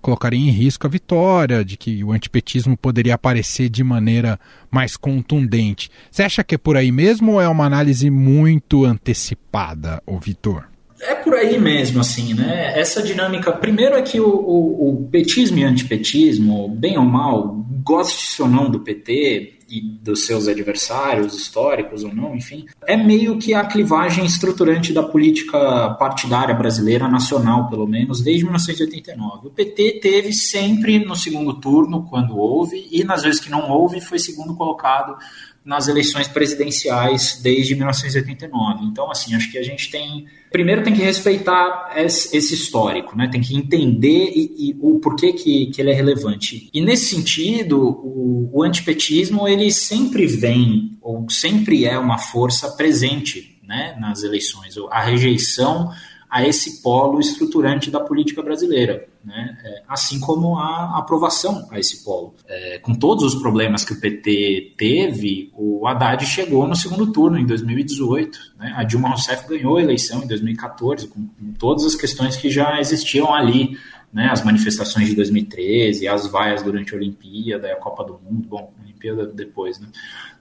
colocaria 0.00 0.38
em 0.38 0.50
risco 0.50 0.86
a 0.86 0.90
vitória, 0.90 1.64
de 1.64 1.76
que 1.76 2.02
o 2.04 2.12
antipetismo 2.12 2.76
poderia 2.76 3.14
aparecer 3.14 3.68
de 3.68 3.82
maneira 3.82 4.38
mais 4.70 4.96
contundente. 4.96 5.90
Você 6.10 6.22
acha 6.22 6.44
que 6.44 6.54
é 6.54 6.58
por 6.58 6.76
aí 6.76 6.92
mesmo 6.92 7.32
ou 7.32 7.40
é 7.40 7.48
uma 7.48 7.66
análise 7.66 8.08
muito 8.10 8.84
antecipada, 8.84 10.02
o 10.06 10.18
Vitor? 10.18 10.64
É 11.00 11.16
por 11.16 11.34
aí 11.34 11.58
mesmo, 11.58 12.00
assim, 12.00 12.32
né? 12.32 12.78
Essa 12.78 13.02
dinâmica. 13.02 13.50
Primeiro 13.50 13.96
é 13.96 14.02
que 14.02 14.20
o, 14.20 14.28
o, 14.28 14.90
o 14.90 15.08
petismo 15.08 15.58
e 15.58 15.64
antipetismo, 15.64 16.68
bem 16.68 16.96
ou 16.96 17.04
mal, 17.04 17.66
goste 17.82 18.40
ou 18.40 18.48
não 18.48 18.70
do 18.70 18.78
PT, 18.78 19.54
e 19.72 19.80
dos 19.80 20.26
seus 20.26 20.48
adversários 20.48 21.34
históricos 21.34 22.04
ou 22.04 22.14
não, 22.14 22.36
enfim, 22.36 22.66
é 22.86 22.94
meio 22.94 23.38
que 23.38 23.54
a 23.54 23.64
clivagem 23.64 24.24
estruturante 24.26 24.92
da 24.92 25.02
política 25.02 25.96
partidária 25.98 26.54
brasileira, 26.54 27.08
nacional 27.08 27.70
pelo 27.70 27.86
menos, 27.86 28.20
desde 28.20 28.44
1989. 28.44 29.48
O 29.48 29.50
PT 29.50 30.00
teve 30.02 30.30
sempre 30.34 30.98
no 30.98 31.16
segundo 31.16 31.54
turno, 31.54 32.04
quando 32.04 32.36
houve, 32.36 32.86
e 32.90 33.02
nas 33.02 33.22
vezes 33.22 33.40
que 33.40 33.50
não 33.50 33.70
houve, 33.70 34.00
foi 34.00 34.18
segundo 34.18 34.54
colocado 34.54 35.16
nas 35.64 35.88
eleições 35.88 36.26
presidenciais 36.26 37.40
desde 37.42 37.74
1989. 37.74 38.84
Então, 38.84 39.10
assim, 39.10 39.34
acho 39.34 39.50
que 39.50 39.58
a 39.58 39.62
gente 39.62 39.90
tem. 39.90 40.26
Primeiro 40.50 40.82
tem 40.82 40.94
que 40.94 41.02
respeitar 41.02 41.92
esse 41.96 42.36
histórico, 42.36 43.16
né? 43.16 43.28
tem 43.28 43.40
que 43.40 43.56
entender 43.56 44.32
e, 44.34 44.70
e 44.70 44.76
o 44.80 44.98
porquê 44.98 45.32
que, 45.32 45.66
que 45.66 45.80
ele 45.80 45.90
é 45.90 45.94
relevante. 45.94 46.68
E 46.72 46.80
nesse 46.80 47.14
sentido, 47.14 47.80
o, 47.80 48.50
o 48.52 48.62
antipetismo 48.62 49.48
ele 49.48 49.70
sempre 49.70 50.26
vem, 50.26 50.98
ou 51.00 51.28
sempre 51.30 51.86
é 51.86 51.98
uma 51.98 52.18
força 52.18 52.70
presente 52.72 53.58
né, 53.62 53.96
nas 53.98 54.22
eleições. 54.22 54.74
A 54.90 55.00
rejeição 55.00 55.90
a 56.28 56.46
esse 56.46 56.82
polo 56.82 57.20
estruturante 57.20 57.90
da 57.90 58.00
política 58.00 58.42
brasileira, 58.42 59.06
né? 59.24 59.56
É, 59.64 59.82
assim 59.88 60.20
como 60.20 60.58
a 60.58 60.98
aprovação 60.98 61.68
a 61.70 61.78
esse 61.78 62.04
polo. 62.04 62.34
É, 62.46 62.78
com 62.78 62.94
todos 62.94 63.24
os 63.24 63.40
problemas 63.40 63.84
que 63.84 63.92
o 63.92 64.00
PT 64.00 64.74
teve, 64.76 65.52
o 65.56 65.86
Haddad 65.86 66.24
chegou 66.26 66.66
no 66.66 66.76
segundo 66.76 67.12
turno 67.12 67.38
em 67.38 67.46
2018. 67.46 68.38
Né? 68.58 68.72
A 68.76 68.84
Dilma 68.84 69.08
Rousseff 69.08 69.48
ganhou 69.48 69.76
a 69.76 69.82
eleição 69.82 70.22
em 70.22 70.26
2014, 70.26 71.08
com, 71.08 71.26
com 71.26 71.52
todas 71.58 71.84
as 71.84 71.94
questões 71.94 72.36
que 72.36 72.50
já 72.50 72.80
existiam 72.80 73.32
ali. 73.32 73.78
Né, 74.12 74.28
as 74.30 74.44
manifestações 74.44 75.08
de 75.08 75.16
2013, 75.16 76.06
as 76.06 76.26
vaias 76.26 76.62
durante 76.62 76.92
a 76.92 76.98
Olimpíada 76.98 77.72
a 77.72 77.76
Copa 77.76 78.04
do 78.04 78.20
Mundo, 78.22 78.46
bom, 78.46 78.70
Olimpíada 78.82 79.26
depois, 79.26 79.80
né? 79.80 79.88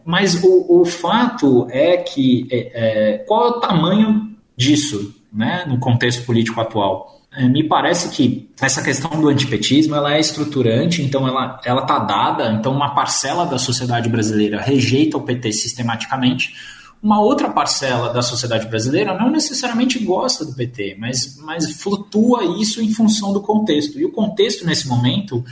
Mas 0.03 0.43
o, 0.43 0.81
o 0.81 0.83
fato 0.83 1.67
é 1.69 1.95
que 1.95 2.49
é, 2.51 3.13
é, 3.13 3.17
qual 3.19 3.45
é 3.45 3.49
o 3.51 3.59
tamanho 3.61 4.35
disso, 4.57 5.15
né, 5.31 5.65
no 5.65 5.79
contexto 5.79 6.25
político 6.25 6.59
atual. 6.59 7.20
É, 7.33 7.47
me 7.47 7.65
parece 7.65 8.09
que 8.09 8.49
essa 8.59 8.83
questão 8.83 9.09
do 9.21 9.29
antipetismo 9.29 9.95
ela 9.95 10.13
é 10.13 10.19
estruturante, 10.19 11.01
então 11.01 11.25
ela 11.25 11.61
ela 11.63 11.81
está 11.81 11.97
dada, 11.99 12.51
então 12.51 12.73
uma 12.73 12.93
parcela 12.93 13.45
da 13.45 13.57
sociedade 13.57 14.09
brasileira 14.09 14.59
rejeita 14.59 15.17
o 15.17 15.21
PT 15.21 15.53
sistematicamente, 15.53 16.53
uma 17.01 17.21
outra 17.21 17.49
parcela 17.49 18.13
da 18.13 18.21
sociedade 18.21 18.67
brasileira 18.67 19.17
não 19.17 19.31
necessariamente 19.31 19.97
gosta 19.99 20.45
do 20.45 20.53
PT, 20.53 20.97
mas, 20.99 21.37
mas 21.37 21.81
flutua 21.81 22.43
isso 22.61 22.81
em 22.81 22.91
função 22.91 23.33
do 23.33 23.41
contexto. 23.41 23.99
E 23.99 24.05
o 24.05 24.11
contexto 24.11 24.65
nesse 24.65 24.87
momento 24.87 25.43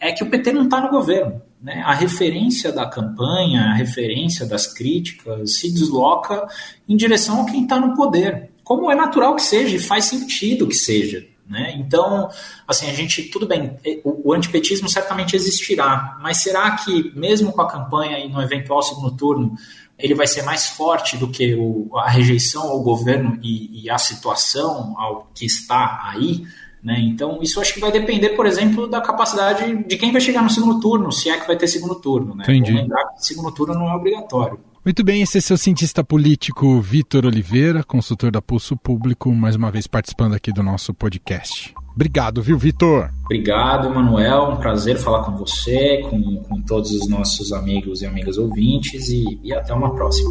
é 0.00 0.12
que 0.12 0.22
o 0.22 0.30
PT 0.30 0.52
não 0.52 0.64
está 0.64 0.80
no 0.80 0.88
governo. 0.88 1.42
Né? 1.60 1.82
A 1.84 1.92
referência 1.92 2.72
da 2.72 2.86
campanha, 2.86 3.64
a 3.64 3.74
referência 3.74 4.46
das 4.46 4.66
críticas 4.66 5.56
se 5.56 5.70
desloca 5.70 6.46
em 6.88 6.96
direção 6.96 7.42
a 7.42 7.44
quem 7.44 7.64
está 7.64 7.78
no 7.78 7.94
poder 7.94 8.50
como 8.64 8.90
é 8.90 8.94
natural 8.94 9.36
que 9.36 9.42
seja 9.42 9.76
e 9.76 9.78
faz 9.78 10.06
sentido 10.06 10.66
que 10.66 10.74
seja. 10.74 11.24
Né? 11.46 11.74
Então, 11.76 12.30
assim, 12.66 12.88
a 12.88 12.94
gente, 12.94 13.24
tudo 13.24 13.46
bem, 13.46 13.76
o, 14.02 14.30
o, 14.30 14.32
antipetismo 14.32 14.88
certamente 14.88 15.36
existirá, 15.36 16.16
mas 16.22 16.42
será 16.42 16.70
que, 16.70 17.12
mesmo 17.14 17.52
com 17.52 17.60
a 17.60 17.70
campanha 17.70 18.18
e 18.18 18.28
no 18.30 18.40
eventual 18.40 18.82
segundo 18.82 19.14
turno, 19.14 19.54
ele 19.98 20.14
vai 20.14 20.26
ser 20.26 20.42
mais 20.42 20.68
forte 20.68 21.18
do 21.18 21.28
que 21.28 21.54
o, 21.54 21.90
a 21.98 22.08
rejeição 22.08 22.62
ao 22.62 22.82
governo 22.82 23.38
e, 23.42 23.84
e 23.84 23.90
a 23.90 23.98
situação 23.98 24.94
ao 24.98 25.30
que 25.34 25.44
está 25.44 26.00
aí? 26.04 26.44
Né? 26.82 26.98
Então, 27.00 27.38
isso 27.42 27.60
acho 27.60 27.74
que 27.74 27.80
vai 27.80 27.92
depender, 27.92 28.30
por 28.30 28.46
exemplo, 28.46 28.86
da 28.86 29.00
capacidade 29.00 29.84
de 29.84 29.96
quem 29.98 30.12
vai 30.12 30.20
chegar 30.20 30.42
no 30.42 30.50
segundo 30.50 30.80
turno, 30.80 31.12
se 31.12 31.28
é 31.28 31.38
que 31.38 31.46
vai 31.46 31.56
ter 31.56 31.68
segundo 31.68 31.94
turno. 31.96 32.34
Né? 32.34 32.44
Entendi. 32.44 32.72
Lembrar 32.72 33.04
que 33.14 33.24
segundo 33.24 33.52
turno 33.52 33.74
não 33.74 33.90
é 33.90 33.94
obrigatório. 33.94 34.58
Muito 34.84 35.02
bem, 35.02 35.22
esse 35.22 35.38
é 35.38 35.40
seu 35.40 35.56
cientista 35.56 36.04
político 36.04 36.78
Vitor 36.78 37.24
Oliveira, 37.24 37.82
consultor 37.82 38.30
da 38.30 38.42
Pulso 38.42 38.76
Público, 38.76 39.34
mais 39.34 39.56
uma 39.56 39.70
vez 39.70 39.86
participando 39.86 40.34
aqui 40.34 40.52
do 40.52 40.62
nosso 40.62 40.92
podcast. 40.92 41.74
Obrigado, 41.94 42.42
viu, 42.42 42.58
Vitor? 42.58 43.10
Obrigado, 43.24 43.88
Manuel. 43.88 44.50
Um 44.50 44.56
prazer 44.56 44.98
falar 44.98 45.24
com 45.24 45.34
você, 45.38 46.02
com, 46.10 46.36
com 46.42 46.60
todos 46.60 46.90
os 46.90 47.08
nossos 47.08 47.50
amigos 47.50 48.02
e 48.02 48.06
amigas 48.06 48.36
ouvintes 48.36 49.08
e, 49.08 49.40
e 49.42 49.54
até 49.54 49.72
uma 49.72 49.94
próxima. 49.94 50.30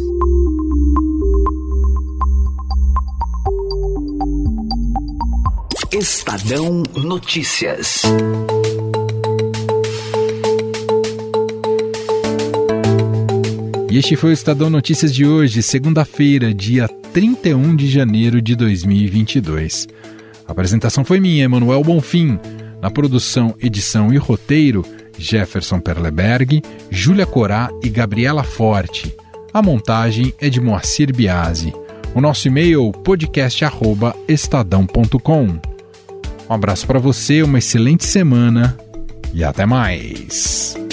Estadão 5.90 6.84
Notícias. 6.94 8.02
E 13.94 13.96
este 13.96 14.16
foi 14.16 14.30
o 14.30 14.32
Estadão 14.32 14.68
Notícias 14.68 15.14
de 15.14 15.24
hoje, 15.24 15.62
segunda-feira, 15.62 16.52
dia 16.52 16.88
31 17.12 17.76
de 17.76 17.88
janeiro 17.88 18.42
de 18.42 18.56
2022. 18.56 19.86
A 20.48 20.50
apresentação 20.50 21.04
foi 21.04 21.20
minha, 21.20 21.44
Emanuel 21.44 21.84
Bonfim. 21.84 22.36
Na 22.82 22.90
produção, 22.90 23.54
edição 23.60 24.12
e 24.12 24.16
roteiro, 24.16 24.84
Jefferson 25.16 25.78
Perleberg, 25.78 26.60
Júlia 26.90 27.24
Corá 27.24 27.70
e 27.84 27.88
Gabriela 27.88 28.42
Forte. 28.42 29.14
A 29.52 29.62
montagem 29.62 30.34
é 30.40 30.50
de 30.50 30.60
Moacir 30.60 31.14
Biasi. 31.14 31.72
O 32.16 32.20
nosso 32.20 32.48
e-mail 32.48 32.90
podcast@estadão.com. 32.90 35.60
Um 36.50 36.52
abraço 36.52 36.84
para 36.84 36.98
você, 36.98 37.44
uma 37.44 37.58
excelente 37.58 38.04
semana 38.04 38.76
e 39.32 39.44
até 39.44 39.64
mais. 39.64 40.83